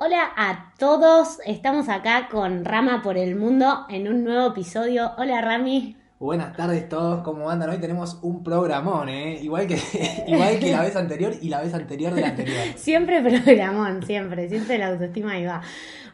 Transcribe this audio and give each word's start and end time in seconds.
Hola 0.00 0.30
a 0.36 0.74
todos, 0.78 1.40
estamos 1.44 1.88
acá 1.88 2.28
con 2.30 2.64
Rama 2.64 3.02
por 3.02 3.18
el 3.18 3.34
Mundo 3.34 3.84
en 3.88 4.06
un 4.06 4.22
nuevo 4.22 4.52
episodio. 4.52 5.10
Hola 5.18 5.40
Rami. 5.40 5.96
Buenas 6.20 6.56
tardes 6.56 6.88
todos, 6.88 7.24
¿cómo 7.24 7.50
andan? 7.50 7.70
Hoy 7.70 7.78
tenemos 7.78 8.20
un 8.22 8.44
programón, 8.44 9.08
¿eh? 9.08 9.40
Igual 9.42 9.66
que, 9.66 9.74
igual 10.28 10.60
que 10.60 10.70
la 10.70 10.82
vez 10.82 10.94
anterior 10.94 11.34
y 11.42 11.48
la 11.48 11.62
vez 11.62 11.74
anterior 11.74 12.14
de 12.14 12.20
la 12.20 12.28
anterior. 12.28 12.58
Siempre 12.76 13.20
programón, 13.20 14.04
siempre, 14.04 14.48
siempre 14.48 14.78
la 14.78 14.86
autoestima 14.86 15.32
ahí 15.32 15.44
va. 15.44 15.62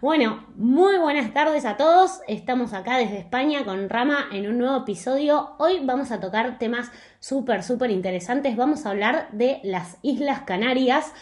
Bueno, 0.00 0.46
muy 0.56 0.96
buenas 0.96 1.34
tardes 1.34 1.66
a 1.66 1.76
todos. 1.76 2.22
Estamos 2.26 2.72
acá 2.72 2.96
desde 2.96 3.18
España 3.18 3.66
con 3.66 3.90
Rama 3.90 4.28
en 4.32 4.48
un 4.48 4.56
nuevo 4.56 4.78
episodio. 4.78 5.56
Hoy 5.58 5.80
vamos 5.84 6.10
a 6.10 6.20
tocar 6.20 6.58
temas 6.58 6.90
súper, 7.20 7.62
súper 7.62 7.90
interesantes. 7.90 8.56
Vamos 8.56 8.86
a 8.86 8.90
hablar 8.90 9.28
de 9.32 9.60
las 9.62 9.98
Islas 10.00 10.40
Canarias. 10.46 11.12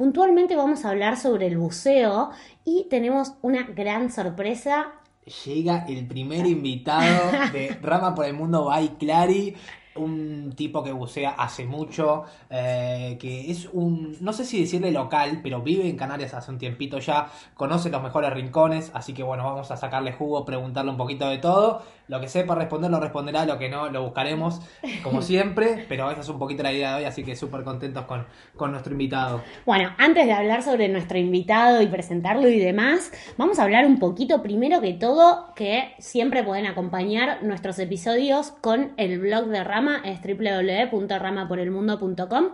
Puntualmente 0.00 0.56
vamos 0.56 0.86
a 0.86 0.88
hablar 0.88 1.18
sobre 1.18 1.46
el 1.46 1.58
buceo 1.58 2.30
y 2.64 2.86
tenemos 2.88 3.34
una 3.42 3.64
gran 3.64 4.10
sorpresa. 4.10 4.94
Llega 5.44 5.84
el 5.86 6.06
primer 6.06 6.46
invitado 6.46 7.30
de 7.52 7.76
Rama 7.82 8.14
por 8.14 8.24
el 8.24 8.32
Mundo 8.32 8.64
by 8.64 8.96
Clary 8.96 9.54
un 10.00 10.52
tipo 10.56 10.82
que 10.82 10.92
bucea 10.92 11.30
hace 11.30 11.64
mucho, 11.64 12.24
eh, 12.48 13.16
que 13.20 13.50
es 13.50 13.68
un, 13.72 14.16
no 14.20 14.32
sé 14.32 14.44
si 14.44 14.60
decirle 14.60 14.90
local, 14.90 15.40
pero 15.42 15.62
vive 15.62 15.88
en 15.88 15.96
Canarias 15.96 16.34
hace 16.34 16.50
un 16.50 16.58
tiempito 16.58 16.98
ya, 16.98 17.28
conoce 17.54 17.90
los 17.90 18.02
mejores 18.02 18.32
rincones, 18.32 18.90
así 18.94 19.12
que 19.12 19.22
bueno, 19.22 19.44
vamos 19.44 19.70
a 19.70 19.76
sacarle 19.76 20.12
jugo, 20.12 20.44
preguntarle 20.44 20.90
un 20.90 20.96
poquito 20.96 21.28
de 21.28 21.38
todo. 21.38 21.82
Lo 22.08 22.20
que 22.20 22.26
sepa 22.26 22.56
responder 22.56 22.90
lo 22.90 22.98
responderá, 22.98 23.44
lo 23.44 23.56
que 23.56 23.68
no 23.68 23.88
lo 23.88 24.02
buscaremos, 24.02 24.60
como 25.04 25.22
siempre, 25.30 25.86
pero 25.88 26.10
esa 26.10 26.22
es 26.22 26.28
un 26.28 26.40
poquito 26.40 26.64
la 26.64 26.72
idea 26.72 26.90
de 26.90 26.96
hoy, 26.96 27.04
así 27.04 27.22
que 27.22 27.36
súper 27.36 27.62
contentos 27.62 28.04
con, 28.06 28.26
con 28.56 28.72
nuestro 28.72 28.92
invitado. 28.92 29.42
Bueno, 29.64 29.94
antes 29.96 30.26
de 30.26 30.32
hablar 30.32 30.64
sobre 30.64 30.88
nuestro 30.88 31.18
invitado 31.18 31.80
y 31.82 31.86
presentarlo 31.86 32.48
y 32.48 32.58
demás, 32.58 33.12
vamos 33.36 33.60
a 33.60 33.62
hablar 33.62 33.86
un 33.86 34.00
poquito 34.00 34.42
primero 34.42 34.80
que 34.80 34.94
todo 34.94 35.54
que 35.54 35.94
siempre 35.98 36.42
pueden 36.42 36.66
acompañar 36.66 37.42
nuestros 37.42 37.78
episodios 37.78 38.52
con 38.60 38.92
el 38.96 39.20
blog 39.20 39.46
de 39.46 39.62
Rama 39.62 39.89
es 39.96 40.20
www.ramaporelmundo.com. 40.22 42.44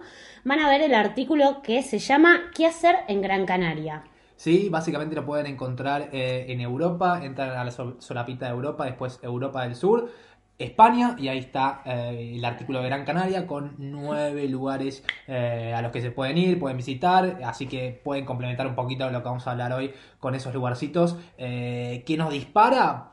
Van 0.44 0.60
a 0.60 0.68
ver 0.68 0.82
el 0.82 0.94
artículo 0.94 1.62
que 1.62 1.82
se 1.82 1.98
llama 1.98 2.50
¿Qué 2.54 2.66
hacer 2.66 2.96
en 3.08 3.22
Gran 3.22 3.46
Canaria? 3.46 4.04
Sí, 4.36 4.68
básicamente 4.68 5.16
lo 5.16 5.24
pueden 5.24 5.46
encontrar 5.46 6.10
eh, 6.12 6.46
en 6.48 6.60
Europa, 6.60 7.24
entran 7.24 7.50
a 7.50 7.64
la 7.64 7.70
solapita 7.70 8.46
de 8.46 8.52
Europa, 8.52 8.84
después 8.84 9.18
Europa 9.22 9.62
del 9.62 9.74
Sur, 9.74 10.10
España, 10.58 11.16
y 11.18 11.28
ahí 11.28 11.38
está 11.38 11.82
eh, 11.86 12.34
el 12.36 12.44
artículo 12.44 12.80
de 12.80 12.86
Gran 12.86 13.04
Canaria 13.04 13.46
con 13.46 13.74
nueve 13.78 14.46
lugares 14.48 15.02
eh, 15.26 15.72
a 15.74 15.80
los 15.80 15.90
que 15.90 16.02
se 16.02 16.10
pueden 16.10 16.36
ir, 16.36 16.58
pueden 16.58 16.76
visitar, 16.76 17.40
así 17.44 17.66
que 17.66 17.98
pueden 18.04 18.26
complementar 18.26 18.66
un 18.66 18.74
poquito 18.74 19.10
lo 19.10 19.22
que 19.22 19.28
vamos 19.28 19.46
a 19.46 19.52
hablar 19.52 19.72
hoy 19.72 19.92
con 20.20 20.34
esos 20.34 20.54
lugarcitos. 20.54 21.16
que 21.36 22.14
nos 22.18 22.30
dispara 22.30 23.12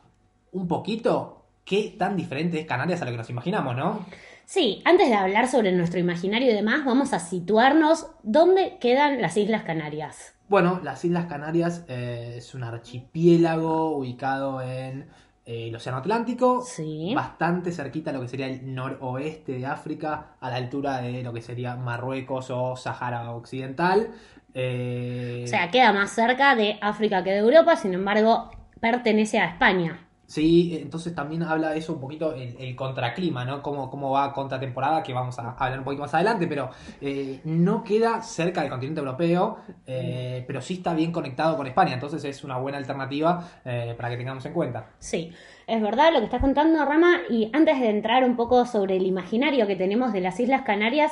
un 0.52 0.68
poquito 0.68 1.43
qué 1.66 1.96
tan 1.98 2.18
diferente 2.18 2.60
es 2.60 2.66
Canarias 2.66 3.02
a 3.02 3.06
lo 3.06 3.12
que 3.12 3.18
nos 3.18 3.30
imaginamos, 3.30 3.76
¿no? 3.76 4.06
Sí, 4.46 4.82
antes 4.86 5.10
de 5.10 5.16
hablar 5.16 5.48
sobre 5.48 5.72
nuestro 5.72 6.00
imaginario 6.00 6.52
y 6.52 6.54
demás, 6.54 6.86
vamos 6.86 7.14
a 7.14 7.20
situarnos 7.20 8.08
dónde 8.24 8.78
quedan 8.80 9.22
las 9.22 9.38
Islas 9.38 9.64
Canarias. 9.64 10.36
Bueno, 10.50 10.82
las 10.84 11.04
Islas 11.06 11.26
Canarias 11.26 11.86
eh, 11.88 12.36
es 12.38 12.54
un 12.54 12.64
archipiélago 12.64 13.98
ubicado 13.98 14.62
en 14.62 15.08
eh, 15.46 15.70
el 15.70 15.76
Océano 15.76 16.00
Atlántico, 16.00 16.62
sí. 16.62 17.14
bastante 17.16 17.72
cerquita 17.72 18.12
a 18.12 18.14
lo 18.14 18.22
que 18.22 18.28
sería 18.28 18.48
el 18.48 18.74
noroeste 18.76 19.54
de 19.54 19.66
África, 19.66 20.36
a 20.40 20.50
la 20.50 20.58
altura 20.58 21.00
de 21.00 21.24
lo 21.24 21.34
que 21.34 21.42
sería 21.42 21.76
Marruecos 21.76 22.50
o 22.50 22.76
Sahara 22.76 23.32
Occidental. 23.32 24.10
Eh, 24.54 25.44
o 25.46 25.48
sea, 25.48 25.72
queda 25.72 25.94
más 25.94 26.12
cerca 26.12 26.56
de 26.56 26.78
África 26.82 27.24
que 27.24 27.32
de 27.32 27.38
Europa, 27.38 27.76
sin 27.76 27.94
embargo, 27.94 28.52
pertenece 28.80 29.40
a 29.40 29.46
España. 29.46 30.03
Sí, 30.26 30.80
entonces 30.82 31.14
también 31.14 31.44
habla 31.44 31.72
de 31.72 31.80
eso 31.80 31.94
un 31.94 32.00
poquito 32.00 32.34
el, 32.34 32.76
contraclima, 32.76 33.46
¿no? 33.46 33.62
Cómo, 33.62 33.90
cómo 33.90 34.12
va 34.12 34.34
contratemporada, 34.34 35.04
que 35.04 35.14
vamos 35.14 35.38
a 35.38 35.52
hablar 35.52 35.80
un 35.80 35.86
poquito 35.86 36.02
más 36.02 36.14
adelante, 36.14 36.48
pero 36.48 36.70
eh, 37.02 37.42
no 37.44 37.84
queda 37.84 38.22
cerca 38.22 38.62
del 38.62 38.70
continente 38.70 39.02
europeo, 39.02 39.58
eh, 39.86 40.44
pero 40.48 40.62
sí 40.62 40.76
está 40.76 40.94
bien 40.94 41.12
conectado 41.12 41.58
con 41.58 41.68
España, 41.68 41.94
entonces 41.94 42.24
es 42.24 42.44
una 42.44 42.58
buena 42.58 42.78
alternativa 42.78 43.48
eh, 43.66 43.94
para 43.98 44.10
que 44.10 44.18
tengamos 44.18 44.46
en 44.46 44.54
cuenta. 44.54 44.88
Sí, 45.00 45.32
es 45.68 45.82
verdad 45.82 46.12
lo 46.14 46.20
que 46.20 46.26
estás 46.26 46.42
contando, 46.42 46.84
Rama, 46.86 47.20
y 47.30 47.50
antes 47.54 47.80
de 47.80 47.90
entrar 47.90 48.24
un 48.24 48.36
poco 48.36 48.66
sobre 48.66 48.96
el 48.96 49.06
imaginario 49.06 49.68
que 49.68 49.76
tenemos 49.76 50.14
de 50.14 50.22
las 50.22 50.40
Islas 50.40 50.62
Canarias, 50.64 51.12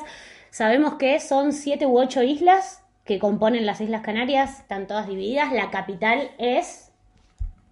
sabemos 0.50 0.96
que 0.96 1.20
son 1.20 1.54
siete 1.54 1.86
u 1.86 2.00
ocho 2.00 2.24
islas 2.24 2.84
que 3.06 3.20
componen 3.20 3.66
las 3.66 3.82
Islas 3.82 4.02
Canarias, 4.02 4.62
están 4.62 4.88
todas 4.88 5.08
divididas, 5.08 5.52
la 5.52 5.70
capital 5.70 6.32
es 6.38 6.91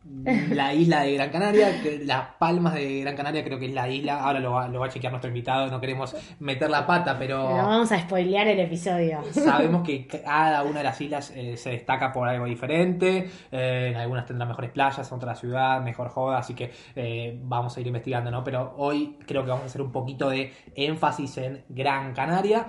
la 0.03 0.73
isla 0.73 1.01
de 1.01 1.13
Gran 1.13 1.29
Canaria, 1.29 1.81
que 1.81 1.99
las 2.05 2.35
palmas 2.39 2.73
de 2.73 3.01
Gran 3.01 3.15
Canaria 3.15 3.43
creo 3.43 3.59
que 3.59 3.67
es 3.67 3.73
la 3.73 3.89
isla, 3.89 4.21
ahora 4.21 4.39
lo 4.39 4.51
va, 4.51 4.85
a 4.85 4.89
chequear 4.89 5.11
nuestro 5.11 5.27
invitado, 5.27 5.67
no 5.67 5.79
queremos 5.79 6.15
meter 6.39 6.69
la 6.69 6.87
pata, 6.87 7.17
pero... 7.19 7.49
No 7.49 7.67
vamos 7.67 7.91
a 7.91 7.99
spoilear 7.99 8.47
el 8.47 8.59
episodio. 8.59 9.21
Sabemos 9.31 9.83
que 9.83 10.07
cada 10.23 10.63
una 10.63 10.79
de 10.79 10.83
las 10.85 10.99
islas 11.01 11.33
eh, 11.35 11.57
se 11.57 11.71
destaca 11.71 12.13
por 12.13 12.27
algo 12.27 12.45
diferente, 12.45 13.29
eh, 13.51 13.93
algunas 13.97 14.25
tendrán 14.25 14.47
mejores 14.47 14.71
playas, 14.71 15.11
otra 15.11 15.35
ciudad, 15.35 15.81
mejor 15.81 16.09
joda, 16.09 16.39
así 16.39 16.53
que 16.53 16.71
eh, 16.95 17.37
vamos 17.43 17.75
a 17.75 17.81
ir 17.81 17.87
investigando, 17.87 18.31
¿no? 18.31 18.43
Pero 18.43 18.75
hoy 18.77 19.17
creo 19.27 19.43
que 19.43 19.49
vamos 19.49 19.63
a 19.63 19.67
hacer 19.67 19.81
un 19.81 19.91
poquito 19.91 20.29
de 20.29 20.53
énfasis 20.75 21.37
en 21.39 21.65
Gran 21.67 22.13
Canaria, 22.13 22.67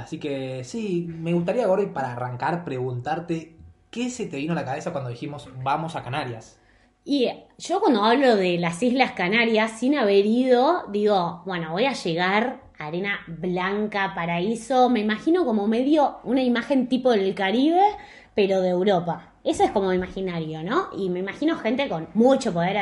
así 0.00 0.18
que 0.18 0.62
sí, 0.64 1.06
me 1.08 1.32
gustaría, 1.32 1.66
Gordy, 1.66 1.86
para 1.86 2.12
arrancar, 2.12 2.64
preguntarte 2.64 3.55
¿qué 3.96 4.10
se 4.10 4.26
te 4.26 4.36
vino 4.36 4.52
a 4.52 4.56
la 4.56 4.64
cabeza 4.66 4.92
cuando 4.92 5.08
dijimos 5.08 5.48
vamos 5.62 5.96
a 5.96 6.04
Canarias? 6.04 6.60
Y 7.02 7.30
yo 7.56 7.80
cuando 7.80 8.04
hablo 8.04 8.36
de 8.36 8.58
las 8.58 8.82
Islas 8.82 9.12
Canarias, 9.12 9.80
sin 9.80 9.96
haber 9.96 10.26
ido, 10.26 10.84
digo, 10.92 11.40
bueno, 11.46 11.72
voy 11.72 11.86
a 11.86 11.94
llegar 11.94 12.60
a 12.78 12.88
arena 12.88 13.20
blanca, 13.26 14.12
paraíso, 14.14 14.90
me 14.90 15.00
imagino 15.00 15.46
como 15.46 15.66
medio 15.66 16.18
una 16.24 16.42
imagen 16.42 16.90
tipo 16.90 17.10
del 17.10 17.34
Caribe, 17.34 17.80
pero 18.34 18.60
de 18.60 18.68
Europa. 18.68 19.32
Ese 19.42 19.64
es 19.64 19.70
como 19.70 19.90
imaginario, 19.94 20.62
¿no? 20.62 20.90
Y 20.94 21.08
me 21.08 21.20
imagino 21.20 21.56
gente 21.56 21.88
con 21.88 22.08
mucho 22.12 22.52
poder 22.52 22.76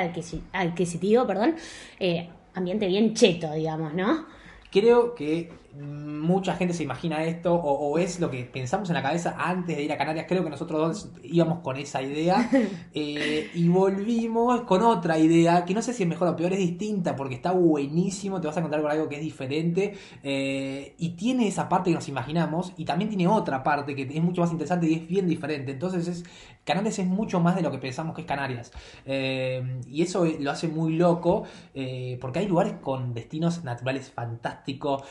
adquisitivo, 0.53 1.29
perdón, 1.29 1.55
eh, 2.01 2.29
ambiente 2.55 2.89
bien 2.89 3.15
cheto, 3.15 3.53
digamos, 3.53 3.95
¿no? 3.95 4.27
Creo 4.73 5.15
que 5.15 5.53
mucha 5.77 6.55
gente 6.55 6.75
se 6.75 6.83
imagina 6.83 7.25
esto 7.25 7.55
o, 7.55 7.99
es 7.99 8.21
lo 8.21 8.31
que 8.31 8.45
pensamos 8.45 8.89
en 8.91 8.95
la 8.95 9.03
cabeza 9.03 9.37
antes 9.39 9.77
de 9.77 9.83
ir 9.83 9.93
a 9.93 9.99
Canarias. 9.99 10.27
Creo 10.29 10.43
que 10.45 10.51
nosotros 10.51 10.81
dos 10.81 11.21
íbamos 11.23 11.61
con 11.61 11.77
esa 11.77 12.03
idea 12.03 12.51
eh, 12.95 13.51
y 13.55 13.69
volvimos 13.69 14.63
con 14.63 14.83
otra 14.83 15.19
idea 15.19 15.65
que 15.65 15.75
no 15.75 15.83
sé 15.83 15.93
si 15.93 16.03
es 16.05 16.09
mejor 16.09 16.29
o 16.29 16.37
peor, 16.37 16.53
es 16.53 16.59
distinta 16.59 17.17
porque 17.17 17.35
está 17.35 17.53
buenísimo, 17.53 18.41
te 18.41 18.47
vas 18.47 18.57
a 18.57 18.61
encontrar 18.61 18.83
con 18.83 18.91
algo 18.91 19.09
que 19.09 19.17
es 19.17 19.23
diferente 19.23 19.95
eh, 20.23 20.95
y 20.99 21.11
tiene 21.11 21.47
esa 21.49 21.69
parte 21.69 21.91
que 21.91 21.97
nos 21.97 22.09
imaginamos 22.09 22.73
y 22.77 22.85
también 22.85 23.09
tiene 23.09 23.29
otra 23.29 23.63
parte 23.63 23.95
que 23.95 24.03
es 24.03 24.23
mucho 24.23 24.41
más 24.41 24.53
interesante 24.53 24.87
y 24.89 24.95
es 24.95 25.09
bien 25.09 25.29
diferente. 25.29 25.73
Entonces 25.73 26.09
es, 26.09 26.25
Canarias 26.65 26.99
es 26.99 27.07
mucho 27.07 27.41
más 27.41 27.57
de 27.57 27.63
lo 27.63 27.71
que 27.71 27.79
pensamos 27.79 28.15
que 28.15 28.23
es 28.23 28.27
Canarias 28.27 28.73
eh, 29.05 29.81
y 29.87 30.03
eso 30.03 30.25
lo 30.41 30.51
hace 30.51 30.69
muy 30.69 30.95
loco 30.97 31.45
porque 32.21 32.39
hay 32.39 32.47
lugares 32.47 32.75
con 32.81 33.13
destinos 33.13 33.65
naturales 33.65 34.11
fantásticos 34.11 35.03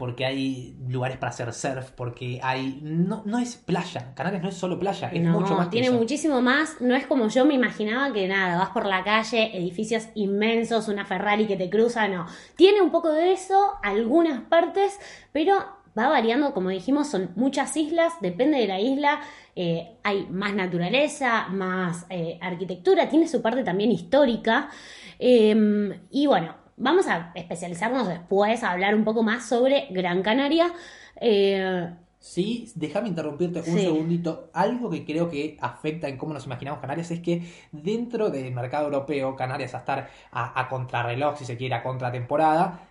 porque 0.00 0.24
hay 0.24 0.78
lugares 0.88 1.18
para 1.18 1.28
hacer 1.28 1.52
surf, 1.52 1.90
porque 1.90 2.40
hay... 2.42 2.80
No, 2.80 3.22
no 3.26 3.38
es 3.38 3.56
playa, 3.56 4.14
Canarias 4.14 4.42
no 4.42 4.48
es 4.48 4.54
solo 4.54 4.78
playa, 4.78 5.10
es 5.12 5.22
mucho 5.22 5.54
más. 5.54 5.68
Tiene 5.68 5.90
muchísimo 5.90 6.40
más, 6.40 6.80
no 6.80 6.96
es 6.96 7.06
como 7.06 7.28
yo 7.28 7.44
me 7.44 7.52
imaginaba 7.52 8.10
que 8.10 8.26
nada, 8.26 8.56
vas 8.56 8.70
por 8.70 8.86
la 8.86 9.04
calle, 9.04 9.54
edificios 9.54 10.08
inmensos, 10.14 10.88
una 10.88 11.04
Ferrari 11.04 11.46
que 11.46 11.56
te 11.56 11.68
cruza, 11.68 12.08
no. 12.08 12.24
Tiene 12.56 12.80
un 12.80 12.90
poco 12.90 13.12
de 13.12 13.32
eso, 13.32 13.74
algunas 13.82 14.40
partes, 14.40 14.98
pero 15.32 15.58
va 15.98 16.08
variando, 16.08 16.54
como 16.54 16.70
dijimos, 16.70 17.10
son 17.10 17.32
muchas 17.36 17.76
islas, 17.76 18.14
depende 18.22 18.56
de 18.56 18.68
la 18.68 18.80
isla, 18.80 19.20
eh, 19.54 19.98
hay 20.02 20.26
más 20.30 20.54
naturaleza, 20.54 21.48
más 21.48 22.06
eh, 22.08 22.38
arquitectura, 22.40 23.10
tiene 23.10 23.28
su 23.28 23.42
parte 23.42 23.64
también 23.64 23.92
histórica. 23.92 24.70
Em, 25.18 25.92
y 26.10 26.26
bueno, 26.26 26.54
Vamos 26.80 27.06
a 27.08 27.30
especializarnos 27.34 28.08
después, 28.08 28.62
a 28.62 28.70
hablar 28.70 28.94
un 28.94 29.04
poco 29.04 29.22
más 29.22 29.46
sobre 29.46 29.88
Gran 29.90 30.22
Canaria. 30.22 30.72
Eh, 31.20 31.94
sí, 32.18 32.72
déjame 32.74 33.08
interrumpirte 33.08 33.58
un 33.58 33.78
segundito. 33.78 34.48
Algo 34.54 34.88
que 34.88 35.04
creo 35.04 35.28
que 35.28 35.58
afecta 35.60 36.08
en 36.08 36.16
cómo 36.16 36.32
nos 36.32 36.46
imaginamos 36.46 36.80
Canarias 36.80 37.10
es 37.10 37.20
que 37.20 37.42
dentro 37.70 38.30
del 38.30 38.50
mercado 38.54 38.86
europeo, 38.86 39.36
Canarias 39.36 39.74
a 39.74 39.78
estar 39.78 40.08
a, 40.32 40.68
contrarreloj, 40.70 41.36
si 41.36 41.44
se 41.44 41.58
quiere, 41.58 41.74
a 41.74 41.82
contratemporada, 41.82 42.88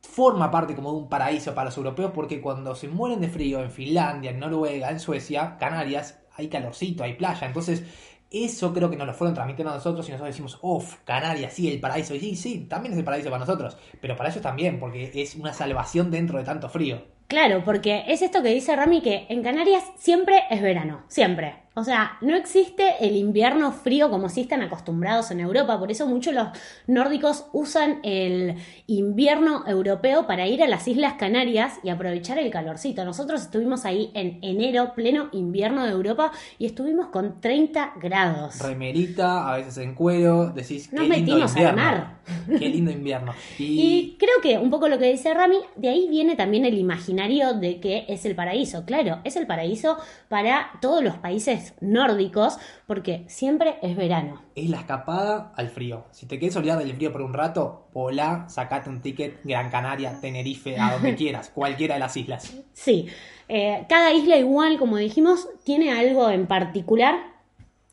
forma 0.00 0.50
parte 0.50 0.74
como 0.74 0.90
de 0.90 0.98
un 0.98 1.08
paraíso 1.08 1.54
para 1.54 1.66
los 1.66 1.76
europeos 1.76 2.10
porque 2.12 2.40
cuando 2.40 2.74
se 2.74 2.88
mueren 2.88 3.20
de 3.20 3.28
frío 3.28 3.62
en 3.62 3.70
Finlandia, 3.70 4.32
en 4.32 4.40
Noruega, 4.40 4.90
en 4.90 4.98
Suecia, 4.98 5.56
Canarias, 5.60 6.18
hay 6.34 6.48
calorcito, 6.48 7.04
hay 7.04 7.14
playa. 7.14 7.46
Entonces 7.46 7.84
eso 8.30 8.72
creo 8.72 8.90
que 8.90 8.96
nos 8.96 9.06
lo 9.06 9.14
fueron 9.14 9.34
transmitiendo 9.34 9.72
a 9.72 9.76
nosotros 9.76 10.06
y 10.08 10.12
nosotros 10.12 10.34
decimos, 10.34 10.58
uff, 10.62 10.96
Canarias, 11.04 11.52
sí, 11.52 11.68
el 11.68 11.80
paraíso. 11.80 12.14
Y 12.14 12.20
sí, 12.20 12.36
sí, 12.36 12.66
también 12.68 12.92
es 12.92 12.98
el 12.98 13.04
paraíso 13.04 13.30
para 13.30 13.40
nosotros, 13.40 13.76
pero 14.00 14.16
para 14.16 14.30
ellos 14.30 14.42
también, 14.42 14.78
porque 14.78 15.10
es 15.14 15.34
una 15.36 15.52
salvación 15.52 16.10
dentro 16.10 16.38
de 16.38 16.44
tanto 16.44 16.68
frío. 16.68 17.02
Claro, 17.28 17.62
porque 17.62 18.04
es 18.08 18.22
esto 18.22 18.42
que 18.42 18.48
dice 18.48 18.74
Rami, 18.74 19.02
que 19.02 19.26
en 19.28 19.42
Canarias 19.42 19.84
siempre 19.98 20.44
es 20.50 20.62
verano, 20.62 21.04
siempre. 21.08 21.56
O 21.78 21.84
sea, 21.84 22.18
no 22.22 22.34
existe 22.34 22.96
el 23.00 23.14
invierno 23.14 23.70
frío 23.70 24.10
como 24.10 24.28
si 24.28 24.40
están 24.40 24.62
acostumbrados 24.62 25.30
en 25.30 25.38
Europa, 25.38 25.78
por 25.78 25.92
eso 25.92 26.08
muchos 26.08 26.34
los 26.34 26.48
nórdicos 26.88 27.46
usan 27.52 28.00
el 28.02 28.56
invierno 28.88 29.62
europeo 29.64 30.26
para 30.26 30.48
ir 30.48 30.60
a 30.64 30.66
las 30.66 30.88
Islas 30.88 31.14
Canarias 31.14 31.78
y 31.84 31.90
aprovechar 31.90 32.38
el 32.38 32.50
calorcito. 32.50 33.04
Nosotros 33.04 33.42
estuvimos 33.42 33.84
ahí 33.84 34.10
en 34.14 34.40
enero, 34.42 34.92
pleno 34.96 35.28
invierno 35.30 35.84
de 35.84 35.92
Europa, 35.92 36.32
y 36.58 36.66
estuvimos 36.66 37.06
con 37.08 37.40
30 37.40 37.92
grados. 38.00 38.58
Remerita, 38.58 39.48
a 39.48 39.56
veces 39.58 39.78
en 39.78 39.94
cuero, 39.94 40.50
decís 40.50 40.92
Nos 40.92 41.06
qué 41.06 41.10
lindo 41.10 41.32
metimos 41.32 41.52
al 41.52 41.58
invierno. 41.58 41.82
mar. 41.82 42.18
Qué 42.58 42.68
lindo 42.68 42.90
invierno. 42.90 43.34
Y, 43.58 43.64
Y 43.64 44.16
creo 44.18 44.40
que 44.42 44.58
un 44.58 44.70
poco 44.70 44.88
lo 44.88 44.98
que 44.98 45.10
dice 45.12 45.32
Rami, 45.32 45.58
de 45.76 45.88
ahí 45.90 46.08
viene 46.08 46.34
también 46.34 46.64
el 46.64 46.76
imaginario 46.76 47.54
de 47.54 47.80
que 47.80 48.04
es 48.08 48.24
el 48.24 48.34
paraíso. 48.34 48.84
Claro, 48.84 49.20
es 49.24 49.36
el 49.36 49.46
paraíso 49.46 49.96
para 50.28 50.72
todos 50.80 51.02
los 51.02 51.16
países 51.16 51.67
nórdicos 51.80 52.58
porque 52.86 53.24
siempre 53.28 53.78
es 53.82 53.96
verano. 53.96 54.42
es 54.54 54.68
la 54.70 54.78
escapada 54.78 55.52
al 55.56 55.68
frío. 55.68 56.04
Si 56.10 56.26
te 56.26 56.38
quieres 56.38 56.56
olvidar 56.56 56.78
del 56.78 56.94
frío 56.94 57.12
por 57.12 57.22
un 57.22 57.34
rato, 57.34 57.88
volá, 57.92 58.48
sacate 58.48 58.90
un 58.90 59.00
ticket 59.00 59.40
Gran 59.44 59.70
Canaria, 59.70 60.20
Tenerife, 60.20 60.78
a 60.78 60.92
donde 60.92 61.14
quieras, 61.16 61.50
cualquiera 61.54 61.94
de 61.94 62.00
las 62.00 62.16
islas. 62.16 62.54
Sí, 62.72 63.08
eh, 63.48 63.86
cada 63.88 64.12
isla 64.12 64.36
igual, 64.36 64.78
como 64.78 64.96
dijimos, 64.96 65.48
tiene 65.64 65.92
algo 65.92 66.30
en 66.30 66.46
particular. 66.46 67.16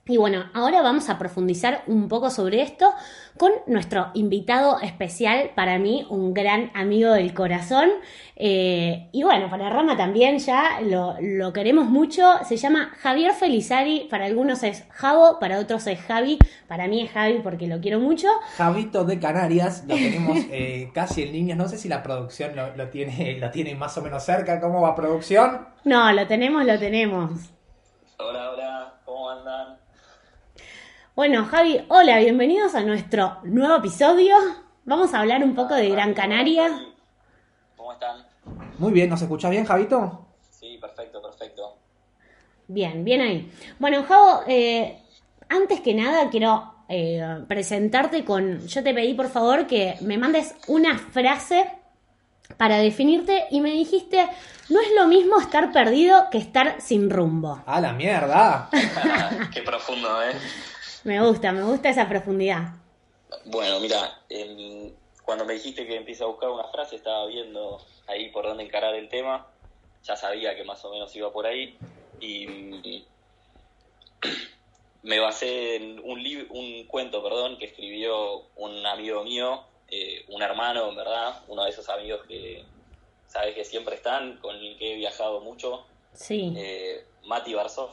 Y 0.07 0.17
bueno, 0.17 0.45
ahora 0.53 0.81
vamos 0.83 1.09
a 1.09 1.17
profundizar 1.17 1.83
un 1.87 2.07
poco 2.07 2.29
sobre 2.29 2.61
esto 2.61 2.91
con 3.37 3.51
nuestro 3.67 4.11
invitado 4.13 4.79
especial, 4.79 5.51
para 5.55 5.77
mí 5.77 6.05
un 6.09 6.33
gran 6.33 6.71
amigo 6.73 7.11
del 7.11 7.33
corazón. 7.33 7.89
Eh, 8.37 9.09
y 9.11 9.23
bueno, 9.23 9.49
para 9.49 9.69
Rama 9.69 9.97
también 9.97 10.39
ya 10.39 10.79
lo, 10.81 11.15
lo 11.19 11.51
queremos 11.51 11.85
mucho. 11.85 12.23
Se 12.45 12.57
llama 12.57 12.91
Javier 12.99 13.33
Felizari, 13.33 14.07
para 14.09 14.25
algunos 14.25 14.63
es 14.63 14.85
Javo, 14.89 15.39
para 15.39 15.59
otros 15.59 15.85
es 15.87 15.99
Javi. 15.99 16.37
Para 16.67 16.87
mí 16.87 17.01
es 17.01 17.11
Javi 17.11 17.39
porque 17.43 17.67
lo 17.67 17.81
quiero 17.81 17.99
mucho. 17.99 18.27
Javito 18.57 19.03
de 19.03 19.19
Canarias, 19.19 19.83
lo 19.87 19.95
tenemos 19.95 20.37
eh, 20.51 20.89
casi 20.93 21.23
en 21.23 21.33
líneas. 21.33 21.57
No 21.57 21.67
sé 21.67 21.77
si 21.77 21.89
la 21.89 22.03
producción 22.03 22.55
lo, 22.55 22.75
lo 22.75 22.89
tiene, 22.89 23.37
lo 23.39 23.51
tiene 23.51 23.75
más 23.75 23.97
o 23.97 24.01
menos 24.01 24.23
cerca. 24.23 24.61
¿Cómo 24.61 24.81
va 24.81 24.95
producción? 24.95 25.67
No, 25.83 26.11
lo 26.13 26.25
tenemos, 26.27 26.65
lo 26.65 26.79
tenemos. 26.79 27.31
Hola, 28.17 28.51
hola, 28.51 28.93
¿cómo 29.03 29.29
andan? 29.29 29.84
Bueno, 31.15 31.45
Javi, 31.45 31.79
hola, 31.87 32.19
bienvenidos 32.19 32.75
a 32.75 32.81
nuestro 32.81 33.37
nuevo 33.43 33.77
episodio. 33.77 34.35
Vamos 34.83 35.13
a 35.13 35.21
hablar 35.21 35.45
un 35.45 35.55
poco 35.55 35.73
de 35.73 35.87
Gran 35.87 36.13
Canaria. 36.13 36.69
¿Cómo 37.77 37.93
están? 37.93 38.25
Muy 38.79 38.91
bien, 38.91 39.09
¿nos 39.09 39.21
escuchás 39.21 39.49
bien, 39.49 39.63
Javito? 39.63 40.25
Sí, 40.49 40.77
perfecto, 40.77 41.21
perfecto. 41.21 41.77
Bien, 42.67 43.05
bien 43.05 43.21
ahí. 43.21 43.49
Bueno, 43.79 44.03
Javo, 44.03 44.41
eh, 44.45 44.99
antes 45.47 45.79
que 45.79 45.93
nada 45.93 46.29
quiero 46.29 46.83
eh, 46.89 47.45
presentarte 47.47 48.25
con... 48.25 48.67
Yo 48.67 48.83
te 48.83 48.93
pedí 48.93 49.13
por 49.13 49.29
favor 49.29 49.67
que 49.67 49.95
me 50.01 50.17
mandes 50.17 50.53
una 50.67 50.97
frase 50.97 51.65
para 52.57 52.77
definirte 52.79 53.45
y 53.51 53.61
me 53.61 53.71
dijiste, 53.71 54.27
no 54.67 54.81
es 54.81 54.89
lo 54.93 55.07
mismo 55.07 55.39
estar 55.39 55.71
perdido 55.71 56.29
que 56.29 56.39
estar 56.39 56.81
sin 56.81 57.09
rumbo. 57.09 57.63
¡A 57.65 57.79
la 57.79 57.93
mierda! 57.93 58.69
Qué 59.53 59.61
profundo, 59.61 60.21
¿eh? 60.21 60.33
Me 61.05 61.21
gusta, 61.21 61.51
me 61.51 61.61
gusta 61.61 61.89
esa 61.89 62.09
profundidad. 62.09 62.73
Bueno, 63.45 63.79
mira, 63.79 64.19
cuando 65.23 65.45
me 65.45 65.53
dijiste 65.53 65.85
que 65.85 65.97
empiece 65.97 66.23
a 66.23 66.27
buscar 66.27 66.49
una 66.49 66.67
frase, 66.69 66.95
estaba 66.95 67.27
viendo 67.27 67.79
ahí 68.07 68.29
por 68.31 68.43
dónde 68.45 68.63
encarar 68.63 68.95
el 68.95 69.07
tema. 69.07 69.45
Ya 70.03 70.15
sabía 70.15 70.55
que 70.55 70.63
más 70.63 70.83
o 70.83 70.91
menos 70.91 71.15
iba 71.15 71.31
por 71.31 71.45
ahí. 71.45 71.77
Y 72.19 72.47
mm, 72.47 73.03
me 75.03 75.19
basé 75.19 75.75
en 75.75 75.99
un, 75.99 76.19
un 76.49 76.87
cuento, 76.87 77.21
perdón, 77.21 77.59
que 77.59 77.65
escribió 77.65 78.41
un 78.55 78.83
amigo 78.87 79.23
mío, 79.23 79.61
eh, 79.89 80.25
un 80.29 80.41
hermano, 80.41 80.89
en 80.89 80.95
verdad, 80.95 81.43
uno 81.47 81.65
de 81.65 81.69
esos 81.69 81.87
amigos 81.87 82.21
que 82.27 82.65
sabes 83.27 83.53
que 83.53 83.63
siempre 83.63 83.93
están, 83.93 84.37
con 84.37 84.55
el 84.55 84.75
que 84.79 84.93
he 84.93 84.95
viajado 84.95 85.39
mucho. 85.41 85.85
Sí. 86.13 86.51
eh, 86.57 87.05
Mati 87.25 87.53
Barzov, 87.53 87.91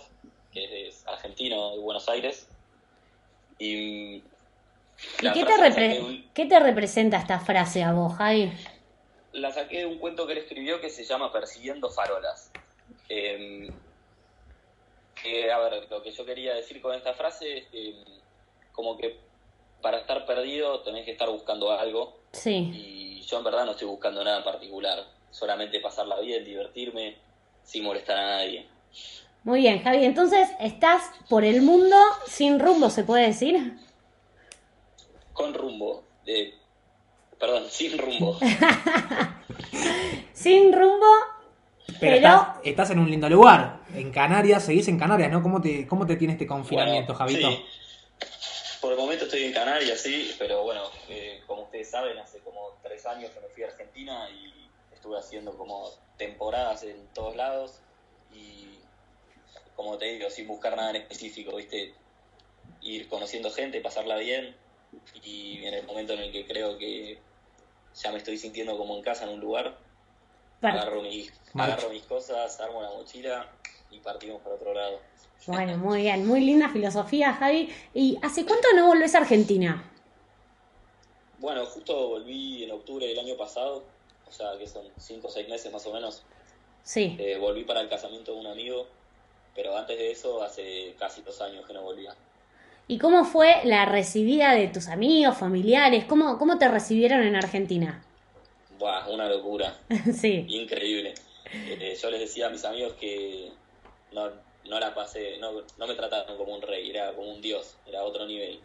que 0.51 0.89
es 0.89 1.07
argentino 1.07 1.73
de 1.73 1.79
Buenos 1.79 2.09
Aires. 2.09 2.49
Y, 3.63 4.15
¿Y 4.17 4.25
la 5.21 5.33
qué 5.33 5.45
te, 5.45 6.01
un- 6.01 6.31
qué 6.35 6.59
representa 6.59 7.17
esta 7.17 7.39
frase 7.39 7.85
a 7.85 7.93
vos, 7.93 8.15
Javi? 8.17 8.53
la 9.35 9.53
saqué 9.53 9.79
de 9.79 9.87
un 9.87 9.99
cuento 9.99 10.27
que 10.27 10.33
él 10.33 10.39
escribió 10.41 10.81
que 10.81 10.91
se 10.91 11.05
llama 11.05 11.33
Persiguiendo 11.33 11.89
Farolas. 11.89 12.51
Eh, 13.09 13.71
que, 15.23 15.53
a 15.53 15.59
ver, 15.59 15.87
lo 15.89 16.03
que 16.03 16.11
yo 16.11 16.27
quería 16.27 16.55
decir 16.55 16.83
con 16.83 16.93
esta 16.95 17.15
frase 17.15 17.59
es 17.59 17.67
que, 17.69 17.95
como 18.73 18.97
que 18.99 19.17
para 19.81 19.99
estar 19.99 20.27
perdido 20.27 20.83
tenés 20.83 21.05
que 21.05 21.13
estar 21.13 21.31
buscando 21.31 21.71
algo. 21.71 22.19
Sí. 22.33 22.71
Y 22.75 23.23
yo 23.23 23.39
en 23.39 23.45
verdad 23.45 23.65
no 23.65 23.73
estoy 23.73 23.87
buscando 23.87 24.25
nada 24.25 24.39
en 24.39 24.45
particular. 24.45 25.07
Solamente 25.31 25.79
pasarla 25.81 26.19
bien, 26.21 26.45
divertirme, 26.45 27.17
sin 27.63 27.85
molestar 27.85 28.19
a 28.19 28.27
nadie. 28.39 28.67
Muy 29.45 29.61
bien, 29.61 29.83
Javi. 29.83 30.05
Entonces, 30.05 30.49
estás 30.61 31.03
por 31.29 31.45
el 31.45 31.63
mundo 31.63 31.97
sin 32.27 32.59
rumbo, 32.61 32.91
¿se 32.91 33.05
puede 33.05 33.27
decir? 33.27 33.77
Con 35.33 35.53
rumbo. 35.55 36.05
eh, 36.27 36.55
perdón, 37.39 37.65
sin 37.69 37.99
rumbo. 37.99 38.39
Sin 40.33 40.73
rumbo, 40.73 41.07
Pero, 41.87 41.99
Pero- 42.01 42.17
Estás, 42.17 42.49
estás 42.65 42.91
en 42.91 42.99
un 42.99 43.09
lindo 43.11 43.29
lugar. 43.29 43.81
En 43.95 44.11
Canarias, 44.11 44.65
seguís 44.65 44.89
en 44.89 44.99
Canarias, 44.99 45.31
¿no? 45.31 45.41
¿Cómo 45.43 45.61
te, 45.61 45.87
cómo 45.87 46.05
te 46.07 46.17
tiene 46.17 46.33
este 46.35 46.47
confinamiento, 46.47 47.13
Bueno, 47.15 47.19
Javito? 47.31 47.51
sí. 47.51 47.65
Por 48.81 48.93
el 48.93 48.99
momento 48.99 49.25
estoy 49.27 49.45
en 49.45 49.53
Canarias, 49.53 50.01
sí, 50.01 50.35
pero 50.39 50.65
bueno, 50.65 50.83
eh, 51.09 51.41
como 51.47 51.63
ustedes 51.63 51.89
saben, 51.91 52.19
hace 52.19 52.41
como 52.41 52.61
tres 52.83 53.07
años 53.07 53.31
que 53.31 53.41
me 53.41 53.47
fui 53.49 53.63
a 53.63 53.69
Argentina 53.69 54.29
y 54.31 54.69
estuve 54.93 55.17
haciendo 55.19 55.57
como 55.57 55.89
temporadas 56.17 56.83
en 56.83 56.97
todos 57.15 57.37
lados 57.37 57.79
y 58.35 58.67
como 59.77 59.99
te 59.99 60.07
digo, 60.07 60.31
sin 60.31 60.47
buscar 60.47 60.77
nada 60.77 60.91
en 60.91 60.97
específico, 60.97 61.57
¿viste? 61.57 61.95
Ir 62.83 63.09
conociendo 63.09 63.51
gente, 63.51 63.81
pasarla 63.81 64.17
bien 64.17 64.55
y 65.23 65.65
en 65.65 65.75
el 65.75 65.87
momento 65.87 66.13
en 66.13 66.21
el 66.21 66.33
que 66.33 66.47
creo 66.47 66.77
que 66.79 67.19
ya 67.95 68.13
me 68.13 68.19
estoy 68.19 68.37
sintiendo 68.39 68.77
como 68.77 68.97
en 68.97 69.03
casa 69.03 69.25
en 69.25 69.31
un 69.31 69.41
lugar, 69.41 69.79
agarro 70.61 71.03
mis, 71.03 71.33
Marcha. 71.55 71.75
agarro 71.75 71.91
mis 71.91 72.03
cosas, 72.05 72.61
armo 72.61 72.83
la 72.83 72.91
mochila 72.91 73.51
y 73.91 73.99
partimos 74.01 74.41
para 74.43 74.55
otro 74.57 74.75
lado. 74.75 75.01
Bueno, 75.47 75.77
muy 75.77 76.03
bien, 76.03 76.27
muy 76.27 76.41
linda 76.41 76.69
filosofía, 76.69 77.35
Javi. 77.35 77.69
¿Y 77.95 78.17
hace 78.23 78.45
cuánto 78.45 78.69
no 78.75 78.87
volvés 78.87 79.15
a 79.15 79.19
Argentina? 79.19 79.91
Bueno, 81.39 81.67
justo 81.67 82.09
volví 82.09 82.63
en 82.63 82.71
octubre 82.71 83.07
del 83.07 83.19
año 83.19 83.37
pasado, 83.37 83.83
o 84.29 84.33
sea 84.33 84.57
que 84.57 84.69
son 84.69 84.85
cinco 84.97 85.27
o 85.27 85.31
seis 85.31 85.49
meses 85.49 85.73
más 85.73 85.85
o 85.87 85.93
menos. 85.93 86.23
Sí. 86.85 87.17
Eh, 87.19 87.37
volví 87.39 87.65
para 87.65 87.81
el 87.81 87.89
casamiento 87.89 88.33
de 88.33 88.39
un 88.39 88.47
amigo, 88.47 88.87
pero 89.55 89.77
antes 89.77 89.99
de 89.99 90.11
eso 90.11 90.43
hace 90.43 90.95
casi 90.99 91.23
dos 91.23 91.41
años 91.41 91.67
que 91.67 91.73
no 91.73 91.83
volvía. 91.83 92.15
¿Y 92.89 92.99
cómo 92.99 93.25
fue 93.25 93.61
la 93.65 93.85
recibida 93.85 94.55
de 94.55 94.69
tus 94.69 94.89
amigos, 94.89 95.37
familiares? 95.37 96.05
¿Cómo, 96.05 96.39
cómo 96.39 96.59
te 96.59 96.69
recibieron 96.69 97.23
en 97.23 97.37
Argentina? 97.37 98.03
Buah, 98.79 99.09
una 99.09 99.29
locura, 99.29 99.77
sí. 100.13 100.45
increíble. 100.49 101.15
Eh, 101.53 101.97
yo 102.01 102.11
les 102.11 102.21
decía 102.21 102.47
a 102.47 102.51
mis 102.51 102.65
amigos 102.65 102.95
que 102.95 103.51
no, 104.13 104.31
no 104.69 104.81
la 104.81 104.95
pasé, 104.95 105.39
no, 105.39 105.53
no 105.79 105.87
me 105.87 105.95
trataron 105.95 106.37
como 106.37 106.55
un 106.55 106.63
rey, 106.63 106.91
era 106.91 107.13
como 107.13 107.31
un 107.31 107.41
dios, 107.41 107.77
era 107.87 108.03
otro 108.03 108.27
nivel. 108.27 108.59